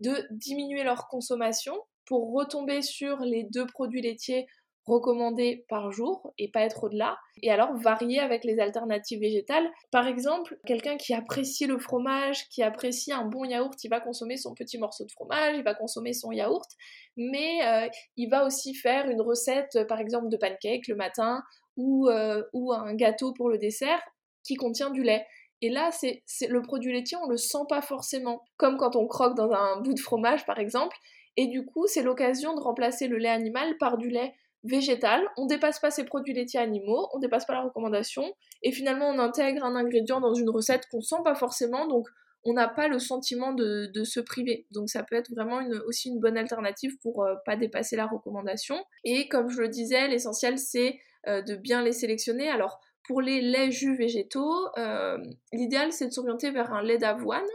de 0.00 0.14
diminuer 0.30 0.84
leur 0.84 1.08
consommation 1.08 1.74
pour 2.06 2.32
retomber 2.32 2.82
sur 2.82 3.18
les 3.18 3.44
deux 3.44 3.66
produits 3.66 4.00
laitiers 4.00 4.46
recommandé 4.88 5.64
par 5.68 5.92
jour 5.92 6.32
et 6.38 6.50
pas 6.50 6.62
être 6.62 6.84
au-delà. 6.84 7.18
Et 7.42 7.50
alors 7.50 7.76
varier 7.76 8.18
avec 8.18 8.44
les 8.44 8.58
alternatives 8.58 9.20
végétales. 9.20 9.68
Par 9.90 10.06
exemple, 10.06 10.58
quelqu'un 10.66 10.96
qui 10.96 11.14
apprécie 11.14 11.66
le 11.66 11.78
fromage, 11.78 12.48
qui 12.48 12.62
apprécie 12.62 13.12
un 13.12 13.24
bon 13.24 13.44
yaourt, 13.44 13.82
il 13.84 13.88
va 13.88 14.00
consommer 14.00 14.36
son 14.36 14.54
petit 14.54 14.78
morceau 14.78 15.04
de 15.04 15.10
fromage, 15.10 15.56
il 15.56 15.62
va 15.62 15.74
consommer 15.74 16.12
son 16.12 16.32
yaourt, 16.32 16.68
mais 17.16 17.64
euh, 17.64 17.88
il 18.16 18.28
va 18.28 18.44
aussi 18.44 18.74
faire 18.74 19.08
une 19.08 19.20
recette, 19.20 19.86
par 19.88 20.00
exemple, 20.00 20.28
de 20.28 20.36
pancake 20.36 20.88
le 20.88 20.96
matin 20.96 21.42
ou, 21.76 22.08
euh, 22.08 22.42
ou 22.52 22.72
un 22.72 22.94
gâteau 22.94 23.32
pour 23.32 23.48
le 23.48 23.58
dessert 23.58 24.00
qui 24.44 24.56
contient 24.56 24.90
du 24.90 25.02
lait. 25.02 25.26
Et 25.60 25.70
là, 25.70 25.90
c'est 25.90 26.22
le 26.48 26.62
produit 26.62 26.92
laitier, 26.92 27.16
on 27.22 27.28
le 27.28 27.36
sent 27.36 27.66
pas 27.68 27.82
forcément, 27.82 28.42
comme 28.56 28.76
quand 28.76 28.94
on 28.94 29.06
croque 29.06 29.36
dans 29.36 29.50
un 29.50 29.80
bout 29.80 29.92
de 29.92 30.00
fromage, 30.00 30.46
par 30.46 30.58
exemple. 30.58 30.96
Et 31.36 31.46
du 31.46 31.64
coup, 31.64 31.86
c'est 31.86 32.02
l'occasion 32.02 32.54
de 32.54 32.60
remplacer 32.60 33.08
le 33.08 33.16
lait 33.16 33.28
animal 33.28 33.76
par 33.78 33.96
du 33.96 34.08
lait 34.08 34.34
végétal, 34.64 35.22
on 35.36 35.46
dépasse 35.46 35.78
pas 35.78 35.90
ces 35.90 36.04
produits 36.04 36.34
laitiers 36.34 36.60
animaux, 36.60 37.08
on 37.14 37.18
dépasse 37.18 37.46
pas 37.46 37.54
la 37.54 37.62
recommandation, 37.62 38.24
et 38.62 38.72
finalement 38.72 39.08
on 39.08 39.18
intègre 39.18 39.64
un 39.64 39.76
ingrédient 39.76 40.20
dans 40.20 40.34
une 40.34 40.50
recette 40.50 40.84
qu'on 40.90 41.00
sent 41.00 41.22
pas 41.24 41.34
forcément, 41.34 41.86
donc 41.86 42.06
on 42.44 42.52
n'a 42.54 42.68
pas 42.68 42.88
le 42.88 42.98
sentiment 42.98 43.52
de, 43.52 43.90
se 44.04 44.20
priver. 44.20 44.66
Donc 44.70 44.88
ça 44.88 45.02
peut 45.02 45.16
être 45.16 45.30
vraiment 45.30 45.60
aussi 45.86 46.08
une 46.08 46.20
bonne 46.20 46.38
alternative 46.38 46.96
pour 47.02 47.24
euh, 47.24 47.34
pas 47.44 47.56
dépasser 47.56 47.96
la 47.96 48.06
recommandation. 48.06 48.76
Et 49.04 49.28
comme 49.28 49.48
je 49.48 49.60
le 49.60 49.68
disais, 49.68 50.08
l'essentiel 50.08 50.58
c'est 50.58 50.98
euh, 51.26 51.42
de 51.42 51.56
bien 51.56 51.82
les 51.82 51.92
sélectionner. 51.92 52.48
Alors 52.48 52.80
pour 53.06 53.20
les 53.20 53.40
laits 53.40 53.72
jus 53.72 53.96
végétaux, 53.96 54.68
euh, 54.78 55.18
l'idéal 55.52 55.92
c'est 55.92 56.06
de 56.06 56.12
s'orienter 56.12 56.50
vers 56.50 56.72
un 56.72 56.82
lait 56.82 56.98
d'avoine, 56.98 57.46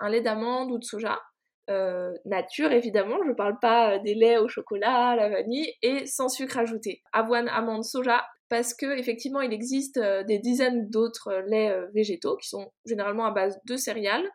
un 0.00 0.08
lait 0.08 0.20
d'amande 0.20 0.70
ou 0.70 0.78
de 0.78 0.84
soja. 0.84 1.18
Euh, 1.68 2.14
nature 2.24 2.72
évidemment, 2.72 3.18
je 3.26 3.32
parle 3.32 3.58
pas 3.60 3.94
euh, 3.94 3.98
des 3.98 4.14
laits 4.14 4.40
au 4.40 4.48
chocolat, 4.48 5.14
la 5.16 5.28
vanille 5.28 5.70
et 5.82 6.06
sans 6.06 6.28
sucre 6.28 6.58
ajouté. 6.58 7.02
Avoine, 7.12 7.48
amande, 7.48 7.84
soja, 7.84 8.24
parce 8.48 8.72
que 8.72 8.98
effectivement 8.98 9.42
il 9.42 9.52
existe 9.52 9.98
euh, 9.98 10.22
des 10.22 10.38
dizaines 10.38 10.88
d'autres 10.88 11.42
laits 11.46 11.90
végétaux 11.92 12.36
qui 12.36 12.48
sont 12.48 12.72
généralement 12.86 13.26
à 13.26 13.32
base 13.32 13.60
de 13.66 13.76
céréales 13.76 14.28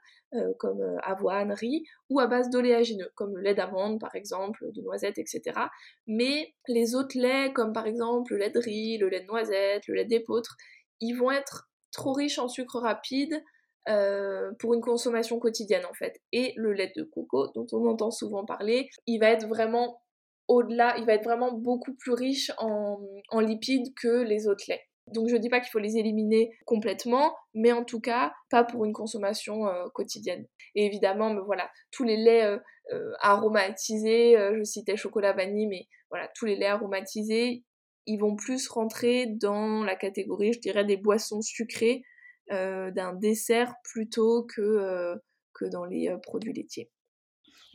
comme 0.58 0.82
avoine, 1.04 1.52
riz 1.52 1.84
ou 2.10 2.19
à 2.19 2.26
base 2.26 2.50
d'oléagineux 2.50 3.12
comme 3.13 3.36
le 3.36 3.43
lait 3.43 3.54
d'amande 3.54 4.00
par 4.00 4.15
exemple, 4.15 4.65
de 4.72 4.82
noisettes, 4.82 5.19
etc. 5.19 5.60
Mais 6.08 6.56
les 6.67 6.96
autres 6.96 7.15
laits 7.19 7.54
comme 7.54 7.72
par 7.72 7.86
exemple 7.86 8.34
le 8.34 8.39
lait 8.39 8.50
de 8.50 8.58
riz, 8.58 8.98
le 8.98 9.10
lait 9.10 9.19
de 9.19 9.28
noisette, 9.28 9.88
le 9.88 9.93
lait 9.93 10.06
d'épeautre, 10.06 10.58
ils 11.02 11.13
vont 11.13 11.30
être 11.30 11.69
trop 11.91 12.13
riches 12.13 12.39
en 12.39 12.48
sucre 12.48 12.80
rapide, 12.80 13.43
euh, 13.89 14.52
pour 14.60 14.74
une 14.74 14.82
consommation 14.82 15.39
quotidienne 15.39 15.86
en 15.86 15.93
fait. 15.93 16.22
Et 16.32 16.54
le 16.56 16.72
lait 16.72 16.93
de 16.96 17.04
coco, 17.04 17.48
dont 17.54 17.67
on 17.74 17.86
entend 17.88 18.12
souvent 18.12 18.46
parler, 18.46 18.89
il 19.08 19.19
va 19.19 19.30
être 19.30 19.48
vraiment 19.48 20.02
au-delà, 20.48 20.96
il 20.98 21.06
va 21.06 21.13
être 21.13 21.24
vraiment 21.26 21.52
beaucoup 21.52 21.93
plus 21.93 22.13
riche 22.13 22.52
en, 22.60 23.00
lipides 23.39 23.93
que 23.96 24.24
les 24.24 24.48
autres 24.48 24.65
laits. 24.69 24.82
Donc 25.08 25.28
je 25.28 25.36
dis 25.36 25.50
pas 25.50 25.60
qu'il 25.60 25.69
faut 25.69 25.80
les 25.80 25.98
éliminer 25.98 26.56
complètement, 26.65 27.36
mais 27.54 27.74
en 27.74 27.84
tout 27.84 28.00
cas 28.00 28.32
pas 28.50 28.63
pour 28.63 28.86
une 28.86 28.93
consommation 28.93 29.67
euh, 29.67 29.88
quotidienne. 29.93 30.46
Et 30.76 30.86
évidemment, 30.86 31.36
voilà, 31.43 31.69
tous 31.91 32.06
les 32.06 32.15
laits 32.15 32.62
euh, 32.93 33.12
aromatisés, 33.19 34.38
je 34.56 34.63
citais 34.63 34.96
chocolat 34.96 35.34
vanille, 35.34 35.67
mais 35.67 35.88
voilà, 36.10 36.30
tous 36.36 36.46
les 36.46 36.56
laits 36.56 36.69
aromatisés, 36.69 37.63
ils 38.06 38.17
vont 38.17 38.36
plus 38.36 38.67
rentrer 38.69 39.26
dans 39.28 39.84
la 39.84 39.96
catégorie, 39.96 40.54
je 40.54 40.60
dirais, 40.60 40.86
des 40.86 40.98
boissons 40.98 41.41
sucrées 41.41 42.04
d'un 42.49 43.13
dessert 43.13 43.75
plutôt 43.84 44.43
que, 44.43 44.62
euh, 44.62 45.15
que 45.53 45.65
dans 45.65 45.86
les 45.86 46.10
euh, 46.10 46.17
produits 46.17 46.53
laitiers. 46.53 46.89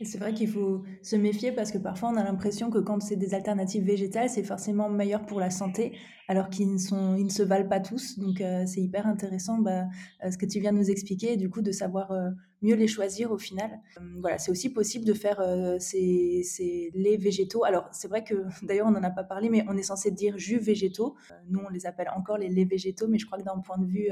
C'est 0.01 0.17
vrai 0.17 0.33
qu'il 0.33 0.47
faut 0.47 0.83
se 1.01 1.17
méfier 1.17 1.51
parce 1.51 1.71
que 1.71 1.77
parfois 1.77 2.09
on 2.09 2.15
a 2.15 2.23
l'impression 2.23 2.69
que 2.69 2.77
quand 2.77 3.01
c'est 3.01 3.17
des 3.17 3.33
alternatives 3.33 3.83
végétales, 3.83 4.29
c'est 4.29 4.43
forcément 4.43 4.89
meilleur 4.89 5.25
pour 5.25 5.41
la 5.41 5.49
santé, 5.49 5.97
alors 6.29 6.49
qu'ils 6.49 6.71
ne, 6.71 6.77
se 6.77 7.43
valent 7.43 7.67
pas 7.67 7.81
tous. 7.81 8.17
Donc 8.17 8.41
c'est 8.65 8.79
hyper 8.79 9.07
intéressant 9.07 9.57
bah, 9.57 9.87
ce 10.23 10.37
que 10.37 10.45
tu 10.45 10.61
viens 10.61 10.71
de 10.71 10.77
nous 10.77 10.89
expliquer, 10.89 11.33
et 11.33 11.37
du 11.37 11.49
coup 11.49 11.61
de 11.61 11.73
savoir 11.73 12.13
mieux 12.61 12.75
les 12.75 12.87
choisir 12.87 13.31
au 13.31 13.37
final. 13.37 13.81
voilà, 14.19 14.37
c'est 14.37 14.51
aussi 14.51 14.69
possible 14.69 15.03
de 15.03 15.13
faire 15.13 15.43
ces, 15.79 16.43
ces, 16.45 16.91
laits 16.93 17.19
végétaux. 17.19 17.65
Alors 17.65 17.89
c'est 17.91 18.07
vrai 18.07 18.23
que 18.23 18.45
d'ailleurs 18.65 18.87
on 18.87 18.91
n'en 18.91 19.03
a 19.03 19.11
pas 19.11 19.25
parlé, 19.25 19.49
mais 19.49 19.65
on 19.67 19.75
est 19.75 19.83
censé 19.83 20.11
dire 20.11 20.37
jus 20.37 20.59
végétaux. 20.59 21.15
nous 21.49 21.59
on 21.59 21.69
les 21.69 21.85
appelle 21.85 22.07
encore 22.15 22.37
les 22.37 22.47
laits 22.47 22.69
végétaux, 22.69 23.09
mais 23.09 23.17
je 23.17 23.25
crois 23.25 23.37
que 23.37 23.43
d'un 23.43 23.59
point 23.59 23.77
de 23.77 23.85
vue 23.85 24.09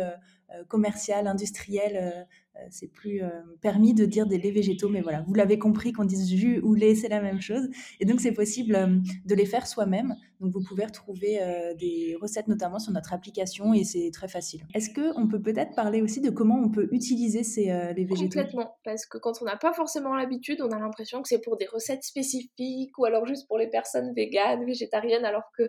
commercial, 0.67 1.27
industriel, 1.27 1.97
euh, 1.97 2.23
c'est 2.69 2.87
plus 2.87 3.21
euh, 3.21 3.29
permis 3.61 3.93
de 3.93 4.05
dire 4.05 4.25
des 4.25 4.37
laits 4.37 4.53
végétaux, 4.53 4.89
mais 4.89 5.01
voilà, 5.01 5.23
vous 5.27 5.33
l'avez 5.33 5.59
compris 5.59 5.93
qu'on 5.93 6.05
dise 6.05 6.29
jus 6.29 6.59
ou 6.61 6.73
lait, 6.73 6.95
c'est 6.95 7.07
la 7.07 7.21
même 7.21 7.41
chose. 7.41 7.69
Et 7.99 8.05
donc 8.05 8.19
c'est 8.19 8.31
possible 8.31 8.75
euh, 8.75 8.87
de 9.25 9.35
les 9.35 9.45
faire 9.45 9.67
soi-même. 9.67 10.15
Donc 10.39 10.53
vous 10.53 10.61
pouvez 10.61 10.85
retrouver 10.85 11.39
des 11.79 12.15
recettes 12.21 12.47
notamment 12.47 12.77
sur 12.77 12.91
notre 12.91 13.11
application 13.11 13.73
et 13.73 13.83
c'est 13.83 14.11
très 14.13 14.27
facile. 14.27 14.61
Est-ce 14.75 14.91
qu'on 14.93 15.27
peut 15.27 15.41
peut-être 15.41 15.73
parler 15.73 16.03
aussi 16.03 16.21
de 16.21 16.29
comment 16.29 16.61
on 16.63 16.69
peut 16.69 16.87
utiliser 16.91 17.41
ces 17.43 17.65
les 17.95 18.05
végétaux? 18.05 18.37
Complètement, 18.37 18.77
parce 18.83 19.07
que 19.07 19.17
quand 19.17 19.41
on 19.41 19.45
n'a 19.45 19.57
pas 19.57 19.73
forcément 19.73 20.13
l'habitude, 20.13 20.61
on 20.61 20.69
a 20.69 20.77
l'impression 20.77 21.23
que 21.23 21.27
c'est 21.27 21.41
pour 21.41 21.57
des 21.57 21.65
recettes 21.65 22.03
spécifiques 22.03 22.95
ou 22.99 23.05
alors 23.05 23.25
juste 23.25 23.47
pour 23.47 23.57
les 23.57 23.67
personnes 23.67 24.13
véganes, 24.13 24.63
végétariennes, 24.63 25.25
alors 25.25 25.49
que 25.57 25.63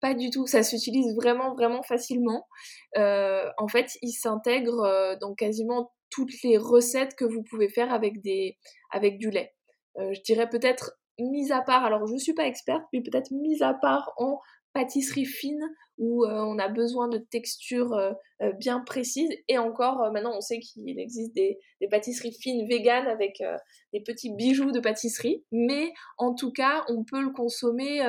pas 0.00 0.14
du 0.14 0.30
tout, 0.30 0.46
ça 0.46 0.62
s'utilise 0.62 1.12
vraiment 1.16 1.52
vraiment 1.56 1.82
facilement. 1.82 2.46
en 2.94 3.68
fait, 3.68 3.98
il 4.00 4.12
s'intègre 4.12 5.16
dans 5.20 5.34
quasiment 5.34 5.90
toutes 6.14 6.42
les 6.44 6.56
recettes 6.56 7.16
que 7.16 7.24
vous 7.24 7.42
pouvez 7.42 7.68
faire 7.68 7.92
avec, 7.92 8.22
des, 8.22 8.56
avec 8.90 9.18
du 9.18 9.30
lait. 9.30 9.52
Euh, 9.98 10.12
je 10.12 10.20
dirais 10.22 10.48
peut-être 10.48 10.92
mise 11.18 11.50
à 11.50 11.60
part, 11.60 11.84
alors 11.84 12.06
je 12.06 12.12
ne 12.12 12.18
suis 12.18 12.34
pas 12.34 12.46
experte, 12.46 12.84
mais 12.92 13.02
peut-être 13.02 13.30
mise 13.32 13.62
à 13.62 13.74
part 13.74 14.12
en 14.16 14.40
pâtisserie 14.72 15.26
fine 15.26 15.62
où 15.98 16.24
euh, 16.24 16.30
on 16.30 16.58
a 16.58 16.68
besoin 16.68 17.06
de 17.08 17.18
textures 17.18 17.94
euh, 17.94 18.12
bien 18.58 18.80
précises. 18.80 19.30
Et 19.48 19.58
encore, 19.58 20.10
maintenant, 20.12 20.36
on 20.36 20.40
sait 20.40 20.58
qu'il 20.58 20.98
existe 20.98 21.34
des, 21.34 21.58
des, 21.80 21.88
pâtisseries 21.88 22.36
fines 22.40 22.66
véganes 22.68 23.06
avec 23.06 23.42
des 23.92 24.00
petits 24.00 24.34
bijoux 24.34 24.72
de 24.72 24.80
pâtisserie. 24.80 25.44
Mais 25.52 25.92
en 26.18 26.34
tout 26.34 26.52
cas, 26.52 26.84
on 26.88 27.04
peut 27.04 27.22
le 27.22 27.30
consommer 27.30 28.02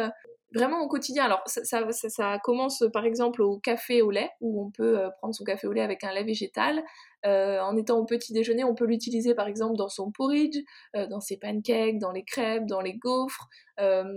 vraiment 0.56 0.82
au 0.82 0.88
quotidien. 0.88 1.26
Alors 1.26 1.44
ça, 1.46 2.40
commence 2.44 2.84
par 2.94 3.06
exemple 3.06 3.42
au 3.42 3.60
café 3.60 4.02
au 4.02 4.10
lait, 4.10 4.30
où 4.42 4.64
on 4.64 4.72
peut 4.72 5.00
euh, 5.00 5.10
prendre 5.20 5.36
son 5.36 5.44
café 5.44 5.68
au 5.68 5.74
lait 5.74 5.82
avec 5.82 6.04
un 6.04 6.14
lait 6.14 6.24
végétal. 6.24 6.84
Euh, 7.26 7.60
en 7.60 7.76
étant 7.76 7.98
au 7.98 8.06
petit 8.06 8.34
déjeuner, 8.34 8.64
on 8.64 8.76
peut 8.76 8.86
l'utiliser 8.86 9.36
par 9.36 9.48
exemple 9.48 9.76
dans 9.76 9.90
son 9.90 10.12
porridge, 10.12 10.58
euh, 10.96 11.08
dans 11.08 11.20
ses 11.20 11.38
pancakes, 11.38 12.00
dans 12.00 12.12
les 12.12 12.24
crêpes, 12.24 12.66
dans 12.66 12.82
les 12.82 12.94
gaufres, 12.94 13.50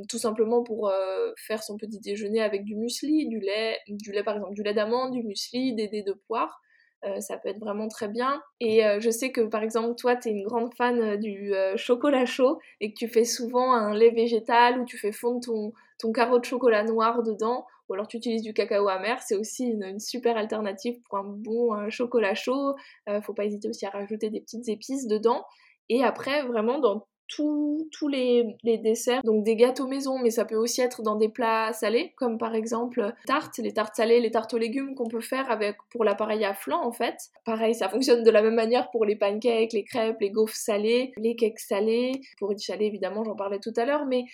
tout 0.09 0.18
simplement 0.18 0.62
pour 0.62 0.92
faire 1.37 1.64
son 1.64 1.77
petit 1.77 1.98
déjeuner 1.98 2.40
avec 2.40 2.64
du 2.64 2.77
muesli, 2.77 3.27
du 3.27 3.40
lait, 3.40 3.77
du 3.88 4.12
lait 4.12 4.22
par 4.22 4.37
exemple, 4.37 4.55
du 4.55 4.62
lait 4.62 4.74
d'amande, 4.74 5.12
du 5.12 5.24
muesli, 5.24 5.74
des 5.74 5.88
dés 5.88 6.03
de 6.03 6.12
poire. 6.12 6.62
Euh, 7.05 7.21
ça 7.21 7.37
peut 7.39 7.49
être 7.49 7.61
vraiment 7.61 7.89
très 7.89 8.09
bien. 8.09 8.43
Et 8.61 8.85
euh, 8.85 8.99
je 9.01 9.11
sais 9.11 9.31
que 9.31 9.43
par 9.43 9.63
exemple, 9.63 9.95
toi, 9.95 10.17
tu 10.17 10.29
es 10.29 10.33
une 10.33 10.45
grande 10.45 10.75
fan 10.75 11.01
euh, 11.01 11.17
du 11.17 11.53
chocolat 11.77 12.27
chaud 12.27 12.59
et 12.81 12.93
que 12.93 12.99
tu 12.99 13.09
fais 13.09 13.25
souvent 13.25 13.73
un 13.73 13.95
lait 13.95 14.11
végétal 14.11 14.81
ou 14.81 14.85
tu 14.85 14.99
fais 14.99 15.13
fondre 15.13 15.41
ton, 15.45 15.73
ton 15.99 16.13
carreau 16.13 16.39
de 16.39 16.45
chocolat 16.45 16.83
noir 16.83 17.23
dedans 17.23 17.67
ou 17.89 17.95
alors 17.95 18.09
tu 18.09 18.17
utilises 18.19 18.43
du 18.43 18.53
cacao 18.53 18.89
amer. 18.89 19.21
C'est 19.23 19.37
aussi 19.37 19.67
une, 19.67 19.99
super 20.01 20.37
alternative 20.37 21.01
pour 21.09 21.19
un 21.19 21.25
bon 21.25 21.89
chocolat 21.89 22.35
chaud. 22.35 22.75
faut 23.23 23.33
pas 23.33 23.45
hésiter 23.45 23.69
aussi 23.69 23.87
à 23.87 23.91
rajouter 23.91 24.29
des 24.31 24.41
petites 24.41 24.69
épices 24.69 25.07
dedans. 25.07 25.45
Et 25.89 26.05
après, 26.05 26.43
vraiment, 26.43 26.81
dans 26.81 27.07
tous 27.29 28.09
les, 28.09 28.57
desserts, 28.64 29.23
donc 29.23 29.45
des 29.45 29.57
gâteaux 29.57 29.87
maison, 29.87 30.19
mais 30.19 30.31
ça 30.31 30.45
peut 30.45 30.57
aussi 30.57 30.81
être 30.81 31.03
dans 31.03 31.17
des 31.17 31.29
plats 31.29 31.73
salés, 31.73 32.12
comme 32.17 32.38
par 32.38 32.55
exemple 32.55 33.12
tartes, 33.27 33.59
les 33.59 33.73
tartes 33.73 33.95
salées, 33.97 34.21
les 34.21 34.31
tartes 34.31 34.55
aux 34.55 34.59
légumes 34.59 34.95
qu'on 34.95 35.09
peut 35.09 35.21
faire 35.21 35.51
avec 35.51 35.77
pour 35.91 36.05
l'appareil 36.05 36.45
à 36.45 36.55
flan 36.55 36.83
en 36.83 36.93
fait. 36.93 37.17
Pareil, 37.45 37.75
ça 37.75 37.88
fonctionne 37.88 38.23
de 38.23 38.31
la 38.31 38.43
même 38.43 38.55
manière 38.55 38.91
pour 38.91 39.05
les 39.05 39.17
pancakes, 39.17 39.73
les 39.73 39.85
crêpes, 39.85 40.21
les 40.21 40.31
gaufres 40.31 40.57
salées, 40.57 41.12
les 41.17 41.37
cakes 41.37 41.61
salés. 41.61 42.12
Pour 42.38 42.51
les 42.51 42.59
salés, 42.59 42.87
évidemment, 42.87 43.25
j'en 43.25 43.37
parlais 43.37 43.61
tout 43.61 43.73
à 43.77 43.85
l'heure, 43.85 44.07
mais 44.07 44.25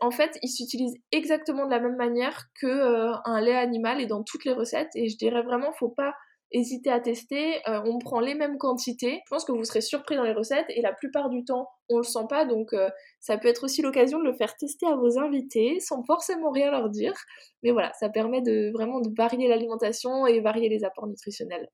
en 0.00 0.10
fait, 0.10 0.38
ils 0.42 0.48
s'utilisent 0.48 0.98
exactement 1.12 1.66
de 1.66 1.70
la 1.70 1.80
même 1.80 1.96
manière 1.96 2.46
que 2.60 2.66
euh, 2.66 3.12
un 3.24 3.40
lait 3.40 3.56
animal 3.56 4.00
et 4.00 4.06
dans 4.06 4.22
toutes 4.22 4.44
les 4.44 4.52
recettes. 4.52 4.90
Et 4.94 5.08
je 5.08 5.16
dirais 5.16 5.42
vraiment, 5.42 5.72
faut 5.72 5.88
pas 5.88 6.14
hésitez 6.52 6.90
à 6.90 7.00
tester. 7.00 7.56
Euh, 7.68 7.80
on 7.84 7.98
prend 7.98 8.20
les 8.20 8.34
mêmes 8.34 8.58
quantités. 8.58 9.22
Je 9.24 9.30
pense 9.30 9.44
que 9.44 9.52
vous 9.52 9.64
serez 9.64 9.80
surpris 9.80 10.16
dans 10.16 10.24
les 10.24 10.32
recettes 10.32 10.66
et 10.68 10.82
la 10.82 10.92
plupart 10.92 11.30
du 11.30 11.44
temps, 11.44 11.68
on 11.88 11.98
le 11.98 12.02
sent 12.04 12.26
pas. 12.28 12.44
Donc, 12.44 12.72
euh, 12.72 12.90
ça 13.20 13.38
peut 13.38 13.48
être 13.48 13.64
aussi 13.64 13.82
l'occasion 13.82 14.18
de 14.18 14.24
le 14.24 14.34
faire 14.34 14.56
tester 14.56 14.86
à 14.86 14.96
vos 14.96 15.18
invités 15.18 15.80
sans 15.80 16.02
forcément 16.04 16.50
rien 16.50 16.70
leur 16.70 16.90
dire. 16.90 17.14
Mais 17.62 17.70
voilà, 17.70 17.92
ça 17.94 18.08
permet 18.08 18.42
de 18.42 18.70
vraiment 18.72 19.00
de 19.00 19.10
varier 19.16 19.48
l'alimentation 19.48 20.26
et 20.26 20.40
varier 20.40 20.68
les 20.68 20.84
apports 20.84 21.06
nutritionnels. 21.06 21.68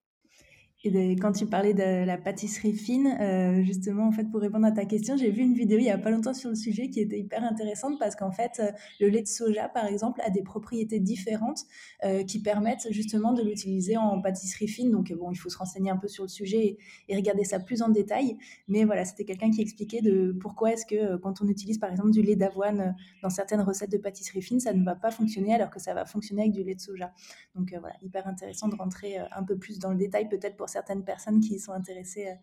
Et 0.94 1.16
quand 1.16 1.32
tu 1.32 1.46
parlais 1.46 1.74
de 1.74 2.04
la 2.04 2.16
pâtisserie 2.16 2.72
fine, 2.72 3.16
euh, 3.20 3.62
justement, 3.64 4.06
en 4.06 4.12
fait, 4.12 4.24
pour 4.30 4.40
répondre 4.40 4.66
à 4.66 4.70
ta 4.70 4.84
question, 4.84 5.16
j'ai 5.16 5.30
vu 5.30 5.42
une 5.42 5.54
vidéo 5.54 5.78
il 5.78 5.84
y 5.84 5.90
a 5.90 5.98
pas 5.98 6.10
longtemps 6.10 6.34
sur 6.34 6.48
le 6.48 6.54
sujet 6.54 6.90
qui 6.90 7.00
était 7.00 7.18
hyper 7.18 7.42
intéressante 7.42 7.98
parce 7.98 8.14
qu'en 8.14 8.30
fait, 8.30 8.60
euh, 8.60 8.70
le 9.00 9.08
lait 9.08 9.22
de 9.22 9.26
soja, 9.26 9.68
par 9.68 9.86
exemple, 9.86 10.20
a 10.24 10.30
des 10.30 10.42
propriétés 10.42 11.00
différentes 11.00 11.62
euh, 12.04 12.22
qui 12.22 12.40
permettent 12.40 12.86
justement 12.90 13.32
de 13.32 13.42
l'utiliser 13.42 13.96
en 13.96 14.20
pâtisserie 14.20 14.68
fine. 14.68 14.92
Donc, 14.92 15.12
bon, 15.12 15.32
il 15.32 15.36
faut 15.36 15.48
se 15.48 15.58
renseigner 15.58 15.90
un 15.90 15.96
peu 15.96 16.06
sur 16.06 16.22
le 16.22 16.28
sujet 16.28 16.78
et, 17.08 17.16
regarder 17.16 17.44
ça 17.44 17.58
plus 17.58 17.82
en 17.82 17.88
détail. 17.88 18.36
Mais 18.68 18.84
voilà, 18.84 19.04
c'était 19.04 19.24
quelqu'un 19.24 19.50
qui 19.50 19.62
expliquait 19.62 20.02
de 20.02 20.36
pourquoi 20.40 20.72
est-ce 20.72 20.86
que 20.86 21.16
quand 21.16 21.40
on 21.40 21.48
utilise, 21.48 21.78
par 21.78 21.90
exemple, 21.90 22.10
du 22.10 22.22
lait 22.22 22.36
d'avoine 22.36 22.94
dans 23.22 23.30
certaines 23.30 23.62
recettes 23.62 23.90
de 23.90 23.98
pâtisserie 23.98 24.42
fine, 24.42 24.60
ça 24.60 24.72
ne 24.72 24.84
va 24.84 24.94
pas 24.94 25.10
fonctionner 25.10 25.54
alors 25.54 25.70
que 25.70 25.80
ça 25.80 25.94
va 25.94 26.04
fonctionner 26.04 26.42
avec 26.42 26.52
du 26.52 26.62
lait 26.62 26.74
de 26.74 26.80
soja. 26.80 27.12
Donc, 27.54 27.74
voilà, 27.80 27.96
hyper 28.02 28.28
intéressant 28.28 28.68
de 28.68 28.76
rentrer 28.76 29.16
un 29.34 29.42
peu 29.42 29.56
plus 29.56 29.78
dans 29.78 29.90
le 29.90 29.96
détail 29.96 30.28
peut-être 30.28 30.56
pour 30.56 30.68
certaines 30.76 31.04
personnes 31.04 31.40
qui 31.40 31.58
sont 31.58 31.72
intéressées 31.72 32.28
euh, 32.28 32.34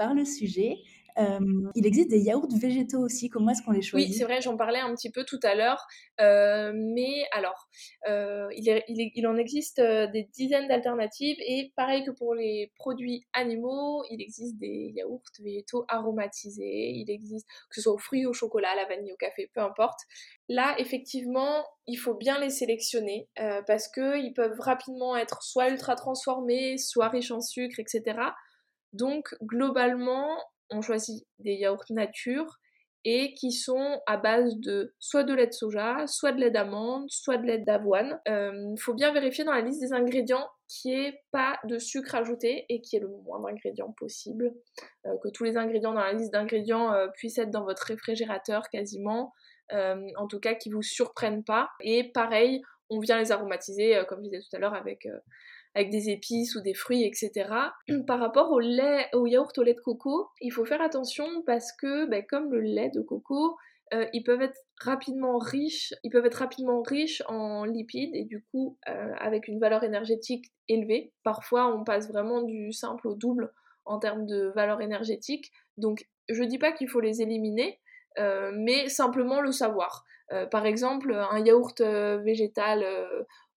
par 0.00 0.14
le 0.14 0.24
sujet. 0.24 0.78
Euh, 1.18 1.38
il 1.74 1.86
existe 1.86 2.08
des 2.08 2.20
yaourts 2.20 2.48
végétaux 2.56 3.00
aussi. 3.00 3.28
Comment 3.28 3.50
est-ce 3.50 3.62
qu'on 3.62 3.72
les 3.72 3.82
choisit? 3.82 4.08
Oui, 4.08 4.14
c'est 4.14 4.24
vrai, 4.24 4.40
j'en 4.40 4.56
parlais 4.56 4.78
un 4.78 4.94
petit 4.94 5.10
peu 5.10 5.24
tout 5.24 5.40
à 5.42 5.54
l'heure. 5.54 5.86
Euh, 6.22 6.72
mais 6.74 7.24
alors, 7.32 7.68
il, 8.06 8.82
il, 8.88 9.26
en 9.26 9.36
existe 9.36 9.78
des 9.78 10.30
dizaines 10.32 10.68
d'alternatives. 10.68 11.36
Et 11.46 11.70
pareil 11.76 12.02
que 12.02 12.12
pour 12.12 12.34
les 12.34 12.72
produits 12.76 13.26
animaux, 13.34 14.02
il 14.10 14.22
existe 14.22 14.56
des 14.56 14.94
yaourts 14.96 15.20
végétaux 15.44 15.84
aromatisés. 15.88 16.92
Il 16.94 17.10
existe, 17.10 17.46
que 17.68 17.74
ce 17.74 17.82
soit 17.82 17.92
aux 17.92 17.98
fruits, 17.98 18.24
au 18.24 18.32
chocolat, 18.32 18.70
à 18.70 18.76
la 18.76 18.86
vanille, 18.86 19.12
au 19.12 19.16
café, 19.16 19.50
peu 19.52 19.60
importe. 19.60 20.00
Là, 20.48 20.74
effectivement, 20.78 21.66
il 21.86 21.96
faut 21.96 22.14
bien 22.14 22.40
les 22.40 22.50
sélectionner 22.50 23.28
parce 23.66 23.86
qu'ils 23.88 24.32
peuvent 24.34 24.60
rapidement 24.60 25.14
être 25.14 25.42
soit 25.42 25.68
ultra 25.68 25.94
transformés, 25.94 26.78
soit 26.78 27.10
riches 27.10 27.32
en 27.32 27.42
sucre, 27.42 27.78
etc. 27.78 28.14
Donc, 28.92 29.34
globalement, 29.42 30.28
on 30.70 30.82
choisit 30.82 31.26
des 31.38 31.54
yaourts 31.54 31.84
nature 31.90 32.58
et 33.04 33.32
qui 33.34 33.50
sont 33.50 34.00
à 34.06 34.18
base 34.18 34.56
de 34.58 34.94
soit 34.98 35.24
de 35.24 35.32
lait 35.32 35.46
de 35.46 35.52
soja, 35.52 36.06
soit 36.06 36.32
de 36.32 36.40
lait 36.40 36.50
d'amande, 36.50 37.06
soit 37.08 37.38
de 37.38 37.46
lait 37.46 37.58
d'avoine. 37.58 38.20
Il 38.26 38.32
euh, 38.32 38.76
faut 38.76 38.92
bien 38.92 39.12
vérifier 39.12 39.44
dans 39.44 39.54
la 39.54 39.62
liste 39.62 39.80
des 39.80 39.92
ingrédients 39.92 40.46
qu'il 40.68 40.92
n'y 40.92 41.06
ait 41.06 41.20
pas 41.32 41.58
de 41.64 41.78
sucre 41.78 42.14
ajouté 42.14 42.66
et 42.68 42.82
qu'il 42.82 42.98
y 42.98 43.02
ait 43.02 43.06
le 43.06 43.10
moins 43.24 43.40
d'ingrédients 43.40 43.94
possible. 43.98 44.52
Euh, 45.06 45.16
que 45.22 45.28
tous 45.30 45.44
les 45.44 45.56
ingrédients 45.56 45.94
dans 45.94 46.00
la 46.00 46.12
liste 46.12 46.32
d'ingrédients 46.32 46.92
euh, 46.92 47.08
puissent 47.14 47.38
être 47.38 47.50
dans 47.50 47.64
votre 47.64 47.84
réfrigérateur 47.84 48.68
quasiment. 48.68 49.32
en 49.72 50.26
tout 50.28 50.40
cas, 50.40 50.54
ne 50.66 50.74
vous 50.74 50.82
surprennent 50.82 51.44
pas. 51.44 51.70
Et 51.80 52.10
pareil, 52.12 52.60
on 52.90 52.98
vient 53.00 53.18
les 53.18 53.32
aromatiser, 53.32 54.02
comme 54.08 54.18
je 54.18 54.30
disais 54.30 54.40
tout 54.40 54.56
à 54.56 54.58
l'heure, 54.58 54.74
avec 54.74 55.06
avec 55.74 55.90
des 55.90 56.10
épices 56.10 56.56
ou 56.56 56.60
des 56.60 56.74
fruits, 56.74 57.04
etc. 57.04 57.48
Par 58.06 58.18
rapport 58.18 58.50
au 58.50 58.60
lait, 58.60 59.06
au 59.12 59.26
yaourt 59.26 59.56
au 59.58 59.62
lait 59.62 59.74
de 59.74 59.80
coco, 59.80 60.28
il 60.40 60.52
faut 60.52 60.64
faire 60.64 60.82
attention 60.82 61.42
parce 61.46 61.72
que, 61.72 62.06
ben, 62.06 62.24
comme 62.28 62.52
le 62.52 62.60
lait 62.60 62.90
de 62.90 63.00
coco, 63.00 63.56
euh, 63.92 64.06
ils 64.12 64.22
peuvent 64.22 64.42
être 64.42 64.58
rapidement 64.80 65.38
riches, 65.38 65.94
ils 66.04 66.10
peuvent 66.10 66.26
être 66.26 66.36
rapidement 66.36 66.80
riches 66.82 67.22
en 67.26 67.64
lipides 67.64 68.14
et 68.14 68.24
du 68.24 68.44
coup 68.50 68.78
euh, 68.88 69.12
avec 69.18 69.48
une 69.48 69.58
valeur 69.58 69.82
énergétique 69.82 70.46
élevée. 70.68 71.12
Parfois, 71.24 71.74
on 71.74 71.82
passe 71.82 72.08
vraiment 72.08 72.42
du 72.42 72.72
simple 72.72 73.08
au 73.08 73.14
double 73.14 73.52
en 73.84 73.98
termes 73.98 74.26
de 74.26 74.52
valeur 74.54 74.80
énergétique. 74.80 75.50
Donc, 75.76 76.06
je 76.28 76.44
dis 76.44 76.58
pas 76.58 76.70
qu'il 76.70 76.88
faut 76.88 77.00
les 77.00 77.22
éliminer, 77.22 77.80
euh, 78.18 78.52
mais 78.54 78.88
simplement 78.88 79.40
le 79.40 79.50
savoir. 79.50 80.04
Par 80.50 80.66
exemple, 80.66 81.12
un 81.12 81.38
yaourt 81.44 81.80
végétal 81.80 82.84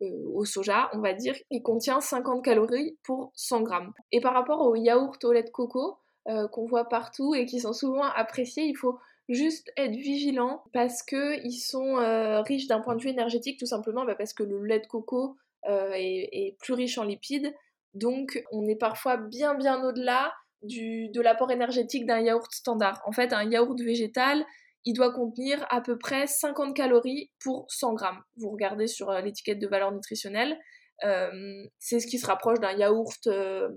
euh, 0.04 0.24
au 0.34 0.46
soja, 0.46 0.90
on 0.94 1.00
va 1.00 1.14
dire, 1.14 1.36
il 1.52 1.62
contient 1.62 2.02
50 2.02 2.44
calories 2.44 2.98
pour 3.04 3.32
100 3.36 3.62
grammes. 3.62 3.94
Et 4.12 4.22
par 4.22 4.34
rapport 4.34 4.62
aux 4.62 4.76
yaourts 4.76 5.18
au 5.24 5.32
lait 5.32 5.44
de 5.44 5.50
coco 5.50 5.98
euh, 6.28 6.48
qu'on 6.48 6.66
voit 6.66 6.90
partout 6.90 7.36
et 7.36 7.46
qui 7.46 7.60
sont 7.60 7.74
souvent 7.74 8.04
appréciés, 8.04 8.64
il 8.64 8.76
faut 8.76 8.98
juste 9.30 9.72
être 9.78 9.96
vigilant 9.96 10.64
parce 10.74 11.04
que 11.04 11.42
ils 11.46 11.60
sont 11.60 11.98
euh, 11.98 12.42
riches 12.42 12.68
d'un 12.68 12.82
point 12.82 12.96
de 12.96 13.02
vue 13.02 13.10
énergétique 13.10 13.60
tout 13.60 13.66
simplement 13.66 14.04
bah, 14.06 14.16
parce 14.16 14.34
que 14.34 14.44
le 14.44 14.64
lait 14.66 14.80
de 14.80 14.88
coco 14.88 15.38
est, 15.66 16.58
plus 16.60 16.74
riche 16.74 16.98
en 16.98 17.04
lipides. 17.04 17.54
Donc 17.94 18.44
on 18.52 18.68
est 18.68 18.76
parfois 18.76 19.18
bien 19.18 19.54
bien 19.54 19.82
au-delà 19.84 20.34
de 20.64 21.22
l'apport 21.22 21.52
énergétique 21.52 22.06
d'un 22.06 22.20
yaourt 22.20 22.52
standard. 22.52 23.02
En 23.06 23.12
fait, 23.12 23.34
un 23.34 23.50
yaourt 23.50 23.80
végétal, 23.80 24.46
il 24.86 24.94
doit 24.94 25.14
contenir 25.14 25.66
à 25.70 25.82
peu 25.82 25.98
près 25.98 26.28
50 26.28 26.76
calories 26.76 27.32
pour 27.42 27.66
100 27.70 27.94
grammes. 27.94 28.22
Vous 28.38 28.50
regardez 28.50 28.88
sur 28.88 29.10
euh, 29.10 29.22
l'étiquette 29.22 29.60
de 29.60 29.68
valeur 29.68 29.92
nutritionnelle, 29.92 30.58
euh, 31.04 31.64
c'est 31.80 32.00
ce 32.00 32.08
qui 32.08 32.20
se 32.20 32.28
rapproche 32.28 32.60
d'un 32.60 32.74
yaourt 32.74 33.28
euh, 33.28 33.70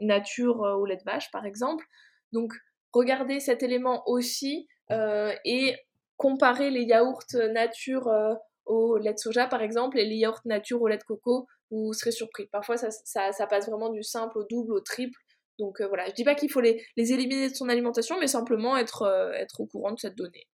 nature 0.00 0.60
au 0.60 0.86
lait 0.86 0.96
de 0.96 1.04
vache, 1.04 1.30
par 1.30 1.44
exemple. 1.44 1.84
Donc, 2.32 2.52
regardez 2.92 3.40
cet 3.40 3.62
élément 3.62 4.02
aussi 4.06 4.66
et 5.44 5.76
comparez 6.16 6.70
les 6.70 6.82
yaourts 6.82 7.22
nature 7.52 8.10
au 8.66 8.96
lait 8.96 9.12
de 9.12 9.18
soja, 9.18 9.46
par 9.46 9.62
exemple, 9.62 9.98
et 9.98 10.04
les 10.04 10.16
yaourts 10.16 10.40
nature 10.46 10.82
au 10.82 10.88
lait 10.88 10.96
de 10.96 11.04
coco, 11.04 11.46
vous 11.70 11.92
serez 11.92 12.10
surpris. 12.10 12.48
Parfois, 12.50 12.76
ça, 12.76 12.90
ça 13.32 13.46
passe 13.46 13.68
vraiment 13.68 13.90
du 13.90 14.02
simple 14.02 14.38
au 14.38 14.44
double, 14.44 14.72
au 14.72 14.80
triple. 14.80 15.20
Donc 15.60 15.80
voilà, 15.80 16.06
je 16.08 16.14
dis 16.14 16.24
pas 16.24 16.34
qu'il 16.34 16.50
faut 16.50 16.60
les, 16.60 16.82
les, 16.96 17.12
éliminer 17.12 17.50
de 17.50 17.54
son 17.54 17.68
alimentation, 17.68 18.16
mais 18.18 18.26
simplement 18.26 18.76
être, 18.76 19.32
être 19.36 19.60
au 19.60 19.66
courant 19.66 19.92
de 19.92 19.98
cette 19.98 20.16
donnée. 20.16 20.48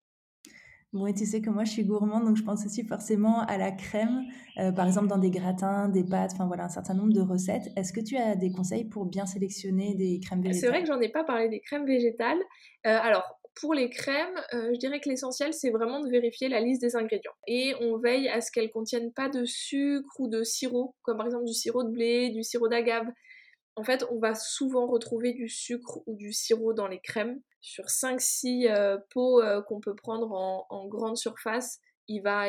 Bon, 0.97 1.07
et 1.07 1.13
tu 1.13 1.27
sais 1.27 1.43
que 1.43 1.51
moi, 1.51 1.65
je 1.65 1.73
suis 1.73 1.85
gourmande, 1.85 2.25
donc 2.25 2.37
je 2.37 2.43
pense 2.43 2.65
aussi 2.65 2.83
forcément 2.83 3.41
à 3.41 3.59
la 3.59 3.71
crème, 3.71 4.25
euh, 4.59 4.73
par 4.73 4.87
exemple 4.87 5.09
dans 5.09 5.19
des 5.19 5.31
gratins, 5.31 5.89
des 5.91 6.05
pâtes, 6.05 6.31
enfin 6.33 6.47
voilà, 6.47 6.65
un 6.65 6.69
certain 6.71 6.95
nombre 6.95 7.13
de 7.13 7.21
recettes. 7.21 7.71
Est-ce 7.77 7.93
que 7.93 8.01
tu 8.01 8.17
as 8.17 8.35
des 8.35 8.51
conseils 8.51 8.85
pour 8.85 9.05
bien 9.05 9.27
sélectionner 9.27 9.95
des 9.95 10.21
crèmes 10.25 10.41
végétales 10.41 10.61
C'est 10.61 10.69
vrai 10.69 10.81
que 10.81 10.87
j'en 10.87 11.01
ai 11.01 11.11
pas 11.11 11.25
parlé 11.25 11.51
des 11.51 11.61
crèmes 11.61 11.85
végétales. 11.85 12.39
Euh, 12.87 12.99
alors, 13.03 13.25
pour 13.61 13.75
les 13.75 13.91
crèmes, 13.91 14.41
euh, 14.55 14.71
je 14.73 14.79
dirais 14.79 15.01
que 15.01 15.11
l'essentiel, 15.11 15.53
c'est 15.53 15.71
vraiment 15.71 16.01
de 16.01 16.09
vérifier 16.09 16.49
la 16.49 16.61
liste 16.61 16.81
des 16.81 16.97
ingrédients. 16.97 17.35
Et 17.47 17.75
on 17.81 17.99
veille 17.99 18.29
à 18.29 18.41
ce 18.41 18.51
qu'elles 18.51 18.71
contiennent 18.71 19.13
pas 19.13 19.29
de 19.29 19.45
sucre 19.45 20.19
ou 20.19 20.29
de 20.29 20.45
sirop, 20.45 20.95
comme 21.03 21.19
par 21.19 21.27
exemple 21.27 21.45
du 21.45 21.55
sirop 21.55 21.83
de 21.85 21.91
blé, 21.91 22.31
du 22.31 22.43
sirop 22.43 22.69
d'agave. 22.69 23.07
En 23.77 23.85
fait, 23.85 24.07
on 24.11 24.19
va 24.19 24.35
souvent 24.35 24.87
retrouver 24.87 25.35
du 25.35 25.51
sucre 25.51 26.01
ou 26.07 26.17
du 26.17 26.33
sirop 26.33 26.73
dans 26.73 26.89
les 26.89 26.99
crèmes. 26.99 27.41
Sur 27.61 27.85
5-6 27.85 28.71
euh, 28.71 28.97
pots 29.11 29.43
euh, 29.43 29.61
qu'on 29.61 29.81
peut 29.81 29.95
prendre 29.95 30.33
en, 30.33 30.87
grande 30.89 31.19
surface, 31.19 31.79
il 32.09 32.23
va, 32.23 32.49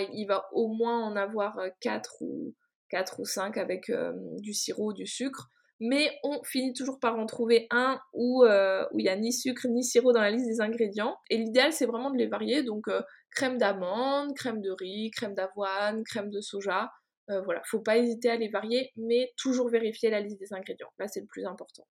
au 0.53 0.69
moins 0.69 1.03
en 1.03 1.17
avoir 1.17 1.59
4 1.81 2.21
ou, 2.21 2.55
4 2.89 3.19
ou 3.19 3.25
5 3.25 3.57
avec 3.57 3.89
euh, 3.89 4.13
du 4.39 4.53
sirop 4.53 4.89
ou 4.89 4.93
du 4.93 5.05
sucre. 5.05 5.49
mais 5.81 6.09
on 6.23 6.41
finit 6.43 6.73
toujours 6.73 6.99
par 6.99 7.19
en 7.19 7.25
trouver 7.25 7.67
un 7.71 7.99
où 8.13 8.45
il 8.45 9.03
n'y 9.03 9.09
a 9.09 9.17
ni 9.17 9.33
sucre 9.33 9.67
ni 9.67 9.83
sirop 9.83 10.13
dans 10.13 10.21
la 10.21 10.31
liste 10.31 10.47
des 10.47 10.61
ingrédients. 10.61 11.17
Et 11.29 11.37
l'idéal, 11.37 11.73
c'est 11.73 11.85
vraiment 11.87 12.09
de 12.09 12.17
les 12.17 12.27
varier, 12.27 12.63
donc 12.63 12.85
crème 13.31 13.57
d'amande, 13.57 14.33
crème 14.33 14.61
de 14.61 14.71
riz, 14.71 15.11
crème 15.11 15.33
d'avoine, 15.33 16.03
crème 16.05 16.29
de 16.29 16.39
soja. 16.39 16.89
Voilà, 17.27 17.61
faut 17.65 17.81
pas 17.81 17.97
hésiter 17.97 18.29
à 18.29 18.37
les 18.37 18.49
varier, 18.49 18.91
mais 18.95 19.31
toujours 19.37 19.69
vérifier 19.69 20.09
la 20.09 20.21
liste 20.21 20.39
des 20.39 20.53
ingrédients. 20.53 20.89
Là, 20.97 21.07
c'est 21.07 21.19
le 21.19 21.27
plus 21.27 21.45
important. 21.45 21.85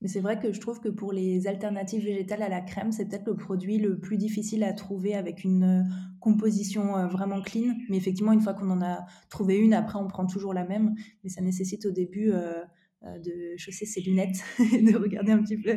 Mais 0.00 0.08
c'est 0.08 0.20
vrai 0.20 0.38
que 0.38 0.52
je 0.52 0.60
trouve 0.60 0.80
que 0.80 0.88
pour 0.88 1.12
les 1.12 1.46
alternatives 1.46 2.04
végétales 2.04 2.42
à 2.42 2.48
la 2.48 2.60
crème, 2.60 2.92
c'est 2.92 3.08
peut-être 3.08 3.26
le 3.26 3.36
produit 3.36 3.78
le 3.78 3.98
plus 3.98 4.16
difficile 4.16 4.64
à 4.64 4.72
trouver 4.72 5.14
avec 5.14 5.44
une 5.44 5.64
euh, 5.64 5.82
composition 6.20 6.96
euh, 6.96 7.06
vraiment 7.06 7.40
clean. 7.40 7.74
Mais 7.88 7.96
effectivement, 7.96 8.32
une 8.32 8.40
fois 8.40 8.54
qu'on 8.54 8.70
en 8.70 8.82
a 8.82 9.04
trouvé 9.30 9.56
une, 9.56 9.74
après, 9.74 9.98
on 9.98 10.08
prend 10.08 10.26
toujours 10.26 10.54
la 10.54 10.64
même. 10.64 10.94
Mais 11.22 11.30
ça 11.30 11.40
nécessite 11.40 11.86
au 11.86 11.90
début 11.90 12.32
euh, 12.32 12.62
de 13.02 13.56
chausser 13.56 13.86
ses 13.86 14.00
lunettes 14.00 14.42
et 14.72 14.82
de 14.82 14.96
regarder 14.96 15.32
un 15.32 15.42
petit 15.42 15.58
peu 15.58 15.76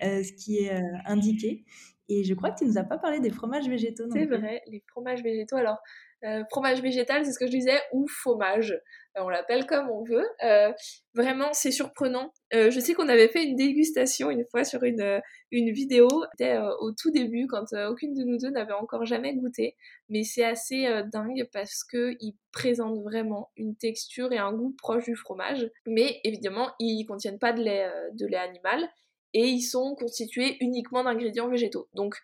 ce 0.00 0.32
qui 0.32 0.58
est 0.58 0.72
indiqué. 1.04 1.64
Et 2.08 2.24
je 2.24 2.34
crois 2.34 2.50
que 2.50 2.58
tu 2.58 2.64
nous 2.64 2.78
as 2.78 2.84
pas 2.84 2.98
parlé 2.98 3.20
des 3.20 3.30
fromages 3.30 3.68
végétaux. 3.68 4.04
C'est 4.10 4.26
vrai, 4.26 4.62
les 4.66 4.82
fromages 4.88 5.22
végétaux. 5.22 5.56
Alors, 5.56 5.78
euh, 6.24 6.44
fromage 6.50 6.80
végétal, 6.80 7.24
c'est 7.24 7.32
ce 7.32 7.38
que 7.38 7.46
je 7.46 7.50
disais, 7.50 7.80
ou 7.92 8.06
fromage. 8.06 8.72
Euh, 9.16 9.22
on 9.22 9.28
l'appelle 9.28 9.66
comme 9.66 9.90
on 9.90 10.04
veut. 10.04 10.26
Euh, 10.44 10.72
vraiment, 11.14 11.52
c'est 11.52 11.70
surprenant. 11.70 12.32
je 12.52 12.78
sais 12.78 12.94
qu'on 12.94 13.08
avait 13.08 13.28
fait 13.28 13.44
une 13.44 13.56
dégustation 13.56 14.30
une 14.30 14.44
fois 14.50 14.64
sur 14.64 14.84
une, 14.84 15.20
une 15.50 15.72
vidéo. 15.72 16.08
C'était 16.32 16.58
au 16.80 16.92
tout 16.92 17.10
début, 17.10 17.46
quand 17.46 17.72
aucune 17.88 18.14
de 18.14 18.22
nous 18.22 18.38
deux 18.38 18.50
n'avait 18.50 18.72
encore 18.72 19.04
jamais 19.04 19.34
goûté. 19.34 19.76
Mais 20.08 20.22
c'est 20.22 20.44
assez 20.44 20.86
dingue 21.12 21.48
parce 21.52 21.84
qu'ils 21.84 22.34
présentent 22.52 23.02
vraiment 23.02 23.50
une 23.56 23.76
texture 23.76 24.32
et 24.32 24.38
un 24.38 24.52
goût 24.52 24.74
proche 24.78 25.04
du 25.04 25.16
fromage. 25.16 25.68
Mais 25.86 26.20
évidemment, 26.24 26.70
ils 26.78 27.04
contiennent 27.04 27.38
pas 27.38 27.52
de 27.52 27.62
lait, 27.62 27.90
de 28.14 28.26
lait 28.26 28.36
animal 28.36 28.88
et 29.34 29.46
ils 29.46 29.62
sont 29.62 29.94
constitués 29.94 30.56
uniquement 30.60 31.04
d'ingrédients 31.04 31.48
végétaux. 31.48 31.88
Donc, 31.94 32.16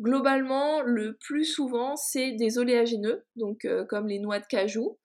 Globalement, 0.00 0.80
le 0.82 1.16
plus 1.16 1.44
souvent, 1.44 1.96
c'est 1.96 2.32
des 2.32 2.58
oléagineux, 2.58 3.24
donc 3.34 3.64
euh, 3.64 3.84
comme 3.84 4.06
les 4.06 4.20
noix 4.20 4.38
de 4.38 4.46
cajou, 4.46 4.96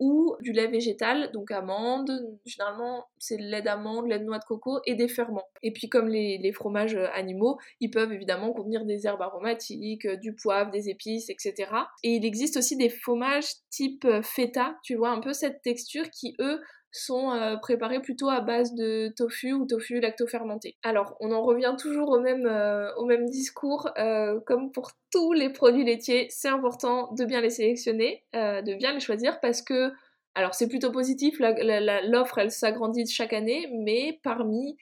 ou 0.00 0.34
du 0.40 0.52
lait 0.52 0.66
végétal, 0.66 1.30
donc 1.32 1.50
amande, 1.50 2.10
généralement 2.46 3.04
c'est 3.18 3.36
le 3.36 3.44
lait 3.44 3.60
d'amande, 3.60 4.08
lait 4.08 4.18
de 4.18 4.24
noix 4.24 4.38
de 4.38 4.44
coco 4.44 4.80
et 4.86 4.94
des 4.94 5.08
ferments. 5.08 5.46
Et 5.62 5.72
puis 5.72 5.88
comme 5.88 6.08
les, 6.08 6.52
fromages 6.52 6.96
euh, 6.96 7.06
animaux, 7.12 7.58
ils 7.80 7.90
peuvent 7.90 8.12
évidemment 8.12 8.52
contenir 8.52 8.86
des 8.86 9.06
herbes 9.06 9.22
aromatiques, 9.22 10.06
euh, 10.06 10.16
du 10.16 10.34
poivre, 10.34 10.70
des 10.70 10.88
épices, 10.88 11.28
etc. 11.28 11.70
Et 12.02 12.14
il 12.14 12.24
existe 12.24 12.56
aussi 12.56 12.76
des 12.76 12.88
fromages 12.88 13.52
type 13.68 14.06
feta, 14.22 14.74
tu 14.82 14.96
vois, 14.96 15.10
un 15.10 15.20
peu 15.20 15.32
cette 15.32 15.62
texture 15.62 16.10
qui 16.10 16.34
eux 16.40 16.60
sont 16.92 17.30
euh, 17.32 17.56
préparés 17.56 18.00
plutôt 18.00 18.28
à 18.28 18.40
base 18.40 18.74
de 18.74 19.12
tofu 19.16 19.52
ou 19.52 19.66
tofu 19.66 20.00
lactofermenté. 20.00 20.76
Alors, 20.82 21.16
on 21.20 21.32
en 21.32 21.42
revient 21.42 21.74
toujours 21.78 22.10
au 22.10 22.20
même, 22.20 22.46
euh, 22.46 22.90
discours, 23.28 23.88
euh, 23.98 24.40
comme 24.46 24.72
pour 24.72 24.90
tous 25.12 25.32
les 25.32 25.50
produits 25.50 25.84
laitiers, 25.84 26.26
c'est 26.30 26.48
important 26.48 27.12
de 27.12 27.24
bien 27.24 27.40
les 27.40 27.50
sélectionner, 27.50 28.24
de 28.32 28.76
bien 28.76 28.92
les 28.92 29.00
choisir 29.00 29.40
parce 29.40 29.62
que, 29.62 29.92
alors 30.34 30.54
c'est 30.54 30.68
plutôt 30.68 30.90
positif, 30.90 31.38
l'offre 31.40 32.38
elle 32.38 32.50
s'agrandit 32.50 33.06
chaque 33.06 33.32
année, 33.32 33.68
mais 33.84 34.20
parmi 34.22 34.76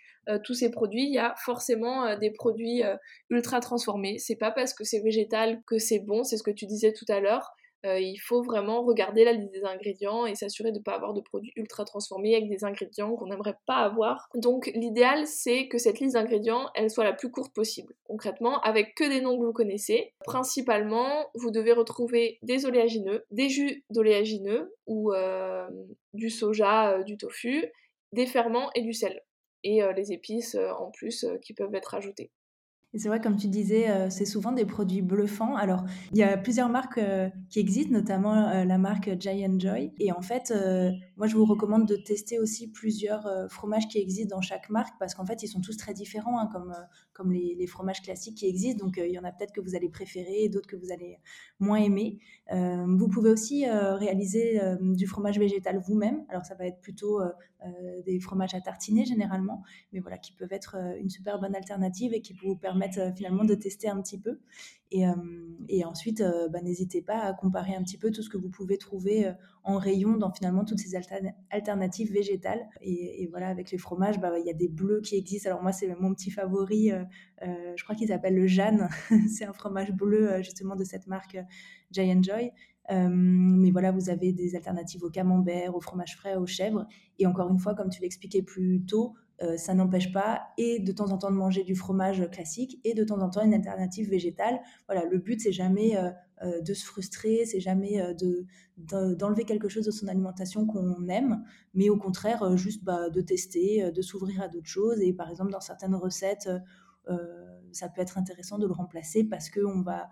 tous 0.45 0.55
ces 0.55 0.71
produits, 0.71 1.05
il 1.05 1.15
y 1.15 1.19
a 1.19 1.35
forcément 1.39 2.17
des 2.17 2.31
produits 2.31 2.83
ultra 3.31 3.61
transformés. 3.61 4.19
C'est 4.19 4.37
pas 4.37 4.51
parce 4.51 4.75
que 4.75 4.85
c'est 4.85 5.01
végétal 5.01 5.63
que 5.67 5.79
c'est 5.79 6.01
bon, 6.01 6.23
c'est 6.23 6.37
ce 6.37 6.43
que 6.43 6.51
tu 6.51 6.67
disais 6.67 6.93
tout 6.93 7.07
à 7.09 7.21
l'heure. 7.21 7.57
Euh, 7.87 8.01
il 8.01 8.17
faut 8.17 8.43
vraiment 8.43 8.83
regarder 8.83 9.25
la 9.25 9.33
liste 9.33 9.53
des 9.53 9.65
ingrédients 9.65 10.27
et 10.27 10.35
s'assurer 10.35 10.73
de 10.73 10.79
ne 10.79 10.83
pas 10.83 10.95
avoir 10.95 11.15
de 11.15 11.21
produits 11.21 11.53
ultra 11.55 11.85
transformés 11.85 12.35
avec 12.35 12.49
des 12.49 12.65
ingrédients 12.65 13.15
qu'on 13.15 13.27
n'aimerait 13.27 13.59
pas 13.67 13.77
avoir. 13.77 14.29
Donc 14.35 14.71
l'idéal 14.75 15.27
c'est 15.27 15.69
que 15.69 15.79
cette 15.79 16.01
liste 16.01 16.15
d'ingrédients 16.15 16.71
soit 16.89 17.05
la 17.05 17.13
plus 17.13 17.31
courte 17.31 17.55
possible. 17.55 17.95
Concrètement, 18.05 18.61
avec 18.61 18.95
que 18.95 19.09
des 19.09 19.21
noms 19.21 19.39
que 19.39 19.45
vous 19.45 19.53
connaissez. 19.53 20.13
Principalement, 20.25 21.29
vous 21.35 21.51
devez 21.51 21.73
retrouver 21.73 22.39
des 22.43 22.67
oléagineux, 22.67 23.25
des 23.31 23.49
jus 23.49 23.85
d'oléagineux 23.91 24.75
ou 24.87 25.13
euh, 25.13 25.69
du 26.15 26.31
soja, 26.31 26.93
euh, 26.93 27.03
du 27.05 27.17
tofu, 27.17 27.65
des 28.13 28.27
ferments 28.27 28.71
et 28.75 28.83
du 28.83 28.93
sel. 28.93 29.23
Et 29.65 29.81
les 29.97 30.13
épices 30.13 30.55
en 30.55 30.93
plus 30.93 31.27
qui 31.43 31.53
peuvent 31.53 31.75
être 31.75 31.97
ajoutées. 31.97 32.31
Et 32.95 32.99
c'est 32.99 33.09
vrai, 33.09 33.21
comme 33.21 33.37
tu 33.37 33.49
disais, 33.49 33.91
euh, 33.91 34.09
c'est 34.09 34.25
souvent 34.25 34.51
des 34.51 34.65
produits 34.65 35.03
bluffants. 35.03 35.57
Alors, 35.57 35.85
il 36.13 36.17
y 36.17 36.23
a 36.23 36.39
plusieurs 36.39 36.71
marques 36.71 36.97
euh, 36.97 37.29
qui 37.51 37.61
existent, 37.61 37.93
notamment 37.93 38.49
euh, 38.49 38.65
la 38.65 38.79
marque 38.79 39.11
Giant 39.21 39.59
Joy. 39.59 39.93
Et 39.99 40.11
en 40.11 40.23
fait, 40.23 40.55
moi, 41.19 41.27
je 41.27 41.37
vous 41.37 41.45
recommande 41.45 41.87
de 41.87 41.97
tester 41.97 42.39
aussi 42.39 42.71
plusieurs 42.71 43.29
fromages 43.51 43.89
qui 43.89 43.99
existent 43.99 44.37
dans 44.37 44.41
chaque 44.41 44.71
marque, 44.71 44.95
parce 44.99 45.15
qu'en 45.15 45.27
fait, 45.27 45.43
ils 45.43 45.49
sont 45.49 45.61
tous 45.61 45.77
très 45.77 45.93
différents, 45.93 46.39
hein, 46.39 46.49
comme, 46.51 46.75
comme 47.13 47.31
les, 47.33 47.55
les, 47.59 47.67
fromages 47.67 48.01
classiques 48.01 48.39
qui 48.39 48.47
existent. 48.47 48.87
Donc, 48.87 48.97
il 48.97 49.13
y 49.13 49.19
en 49.19 49.25
a 49.25 49.33
peut-être 49.33 49.53
que 49.53 49.61
vous 49.61 49.75
allez 49.75 49.91
préférer 49.91 50.45
et 50.45 50.49
d'autres 50.49 50.69
que 50.69 50.77
vous 50.77 50.91
allez 50.91 51.19
moins 51.59 51.79
aimer. 51.79 52.19
vous 52.51 53.09
pouvez 53.09 53.31
aussi 53.31 53.67
réaliser 53.69 54.61
du 54.81 55.07
fromage 55.07 55.39
végétal 55.39 55.79
vous-même. 55.87 56.25
Alors, 56.31 56.47
ça 56.47 56.55
va 56.55 56.67
être 56.67 56.81
plutôt 56.81 57.21
des 58.07 58.21
fromages 58.21 58.55
à 58.55 58.61
tartiner, 58.61 59.05
généralement, 59.05 59.63
mais 59.93 60.01
voilà, 60.01 60.17
qui 60.17 60.33
peuvent 60.33 60.53
être 60.53 60.77
une 60.99 61.11
super 61.11 61.41
bonne 61.41 61.55
alternative 61.55 62.15
et 62.15 62.23
qui 62.23 62.33
vous 62.33 62.57
permettre 62.57 62.78
euh, 62.99 63.13
finalement 63.13 63.45
de 63.45 63.55
tester 63.55 63.89
un 63.89 64.01
petit 64.01 64.19
peu. 64.19 64.39
Et, 64.91 65.07
euh, 65.07 65.15
ensuite, 65.85 66.21
euh, 66.21 66.49
bah, 66.49 66.61
n'hésitez 66.63 67.03
pas 67.03 67.19
à 67.19 67.33
comparer 67.35 67.75
un 67.75 67.83
petit 67.83 67.99
peu 67.99 68.11
tout 68.11 68.23
ce 68.23 68.31
que 68.31 68.39
vous 68.39 68.49
pouvez 68.49 68.79
trouver 68.79 69.33
en 69.65 69.77
rayon 69.77 70.17
dans 70.17 70.33
finalement 70.33 70.65
toutes 70.65 70.79
ces 70.79 70.97
alternatives 71.51 72.13
végétales. 72.13 72.67
Et, 72.81 73.27
voilà, 73.31 73.49
avec 73.49 73.71
les 73.71 73.79
fromages, 73.79 74.19
bah, 74.19 74.39
il 74.39 74.47
y 74.47 74.51
a 74.51 74.55
des 74.55 74.69
bleus 74.69 75.01
qui 75.03 75.17
existent. 75.17 75.51
Alors 75.51 75.63
moi, 75.63 75.73
c'est 75.73 75.95
mon 76.01 76.15
petit 76.15 76.31
favori. 76.31 76.91
je 77.43 77.83
crois 77.83 77.95
qu'ils 77.95 78.09
s'appelle 78.09 78.35
le 78.35 78.47
Jeanne. 78.47 78.89
c'est 79.29 79.45
un 79.45 79.53
fromage 79.53 79.93
bleu 79.93 80.43
justement 80.43 80.77
de 80.77 80.85
cette 80.85 81.07
marque 81.07 81.37
Giant 81.91 82.23
Joy. 82.23 82.51
mais 82.91 83.71
voilà, 83.71 83.93
vous 83.93 84.09
avez 84.09 84.33
des 84.33 84.57
alternatives 84.57 85.05
au 85.05 85.11
camembert, 85.11 85.75
au 85.75 85.81
fromage 85.81 86.17
frais, 86.17 86.37
aux 86.37 86.47
chèvres. 86.47 86.87
Et 87.19 87.27
encore 87.27 87.51
une 87.51 87.59
fois, 87.59 87.75
comme 87.75 87.91
tu 87.91 88.01
l'expliquais 88.01 88.43
plus 88.43 88.83
tôt, 88.87 89.15
euh, 89.43 89.57
ça 89.57 89.73
n'empêche 89.73 90.13
pas 90.13 90.49
et 90.59 90.81
de 90.81 90.91
temps 90.91 91.13
en 91.13 91.19
temps 91.19 91.31
de 91.31 91.37
manger 91.37 91.63
du 91.63 91.77
fromage 91.77 92.29
classique 92.31 92.81
et 92.83 92.95
de 92.95 93.05
temps 93.05 93.21
en 93.21 93.31
temps 93.31 93.45
une 93.45 93.55
alternative 93.55 94.11
végétale. 94.11 94.61
Voilà, 94.89 95.05
le 95.05 95.19
but 95.19 95.41
c'est 95.41 95.53
jamais 95.53 95.97
euh, 95.97 96.11
euh, 96.43 96.61
de 96.61 96.75
se 96.75 96.85
frustrer, 96.85 97.45
c'est 97.45 97.61
jamais 97.61 98.03
de, 98.21 98.47
d'enlever 99.15 99.45
quelque 99.45 99.69
chose 99.69 99.85
de 99.85 99.91
son 99.93 100.09
alimentation 100.09 100.67
qu'on 100.67 101.09
aime, 101.09 101.45
mais 101.75 101.89
au 101.89 101.97
contraire 101.97 102.57
juste 102.57 102.83
bah, 102.85 103.11
de 103.11 103.21
tester, 103.21 103.93
de 103.93 104.03
s'ouvrir 104.03 104.43
à 104.43 104.49
d'autres 104.49 104.69
choses 104.69 105.01
et 105.01 105.13
par 105.13 105.31
exemple 105.31 105.53
dans 105.53 105.61
certaines 105.61 105.95
recettes 105.95 106.49
ça 107.73 107.89
peut 107.89 108.01
être 108.01 108.17
intéressant 108.17 108.59
de 108.59 108.67
le 108.67 108.73
remplacer 108.73 109.25
parce 109.25 109.51
qu'on 109.51 109.83
va 109.83 110.09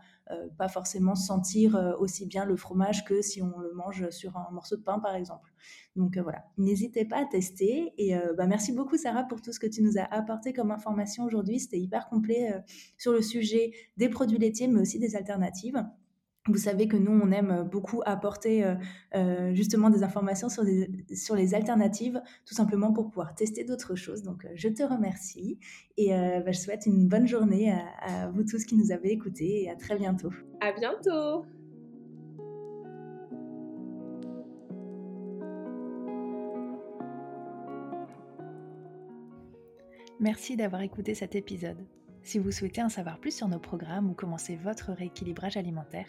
pas 0.59 0.69
forcément 0.69 1.15
sentir 1.15 1.97
aussi 1.99 2.27
bien 2.27 2.45
le 2.45 2.57
fromage 2.57 3.05
que 3.05 3.23
si 3.23 3.41
on 3.43 3.59
le 3.59 3.73
mange 3.73 4.11
sur 4.11 4.37
un 4.37 4.51
morceau 4.53 4.77
de 4.77 4.83
pain, 4.83 4.99
par 4.99 5.15
exemple. 5.15 5.53
Donc 5.95 6.19
voilà, 6.19 6.45
n'hésitez 6.59 7.05
pas 7.05 7.23
à 7.23 7.25
tester. 7.25 7.95
Et 7.97 8.15
bah, 8.37 8.47
merci 8.47 8.73
beaucoup, 8.73 8.97
Sarah, 8.97 9.25
pour 9.25 9.41
tout 9.41 9.53
ce 9.53 9.61
que 9.61 9.67
tu 9.67 9.83
nous 9.83 9.99
as 9.99 10.05
apporté 10.05 10.53
comme 10.53 10.71
information 10.71 11.25
aujourd'hui. 11.25 11.61
C'était 11.61 11.81
hyper 11.81 12.09
complet 12.09 12.63
sur 12.99 13.13
le 13.13 13.23
sujet 13.23 13.73
des 13.97 14.09
produits 14.09 14.39
laitiers, 14.39 14.69
mais 14.69 14.81
aussi 14.81 14.99
des 14.99 15.17
alternatives. 15.17 15.83
Vous 16.49 16.59
savez 16.59 16.87
que 16.87 16.97
nous, 16.97 17.13
on 17.13 17.31
aime 17.33 17.69
beaucoup 17.71 18.03
apporter 18.07 18.65
euh, 18.65 18.75
euh, 19.17 19.53
justement 19.55 19.91
des 19.91 20.03
informations 20.05 20.49
sur, 20.49 20.63
sur 21.13 21.35
les 21.35 21.55
alternatives, 21.55 22.23
tout 22.45 22.55
simplement 22.55 22.93
pour 22.93 23.09
pouvoir 23.09 23.35
tester 23.35 23.65
d'autres 23.65 23.97
choses. 23.97 24.23
Donc, 24.23 24.45
euh, 24.45 24.51
je 24.55 24.69
te 24.69 24.83
remercie 24.83 25.59
et 25.97 26.11
bah, 26.11 26.53
je 26.53 26.59
souhaite 26.59 26.87
une 26.87 27.09
bonne 27.09 27.27
journée 27.27 27.73
à, 27.73 28.25
à, 28.25 28.29
vous 28.29 28.45
tous 28.45 28.65
qui 28.65 28.77
nous 28.77 28.93
avez 28.93 29.11
écoutés 29.11 29.63
et 29.65 29.71
à 29.71 29.77
très 29.77 29.97
bientôt. 29.97 30.31
À 30.61 30.73
bientôt 30.73 31.45
Merci 40.21 40.57
d'avoir 40.57 40.83
écouté 40.83 41.15
cet 41.15 41.35
épisode. 41.35 41.87
Si 42.23 42.39
vous 42.39 42.51
souhaitez 42.51 42.83
en 42.83 42.89
savoir 42.89 43.19
plus 43.19 43.35
sur 43.35 43.49
nos 43.49 43.59
programmes 43.59 44.11
ou 44.11 44.15
commencer 44.15 44.57
votre 44.57 44.93
rééquilibrage 44.93 45.57
alimentaire, 45.57 46.09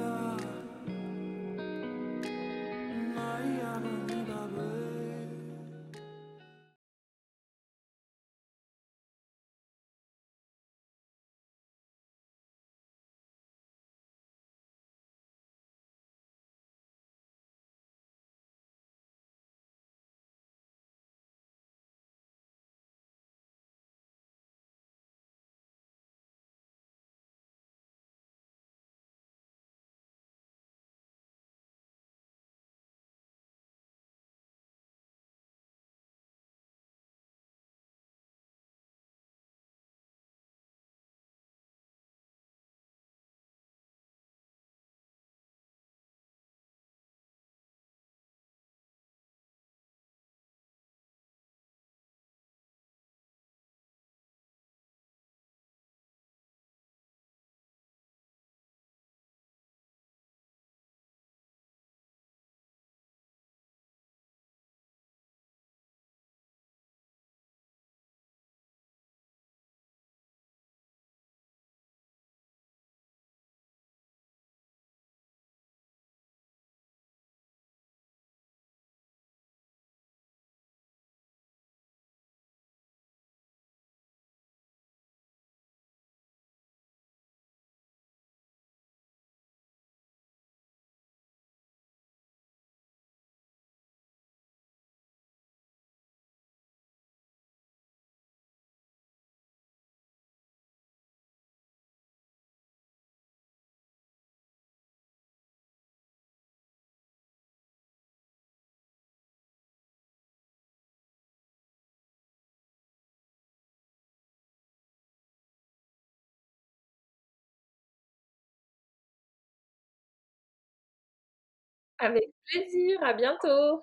Avec 122.01 122.25
plaisir, 122.45 122.97
à 123.03 123.13
bientôt. 123.13 123.79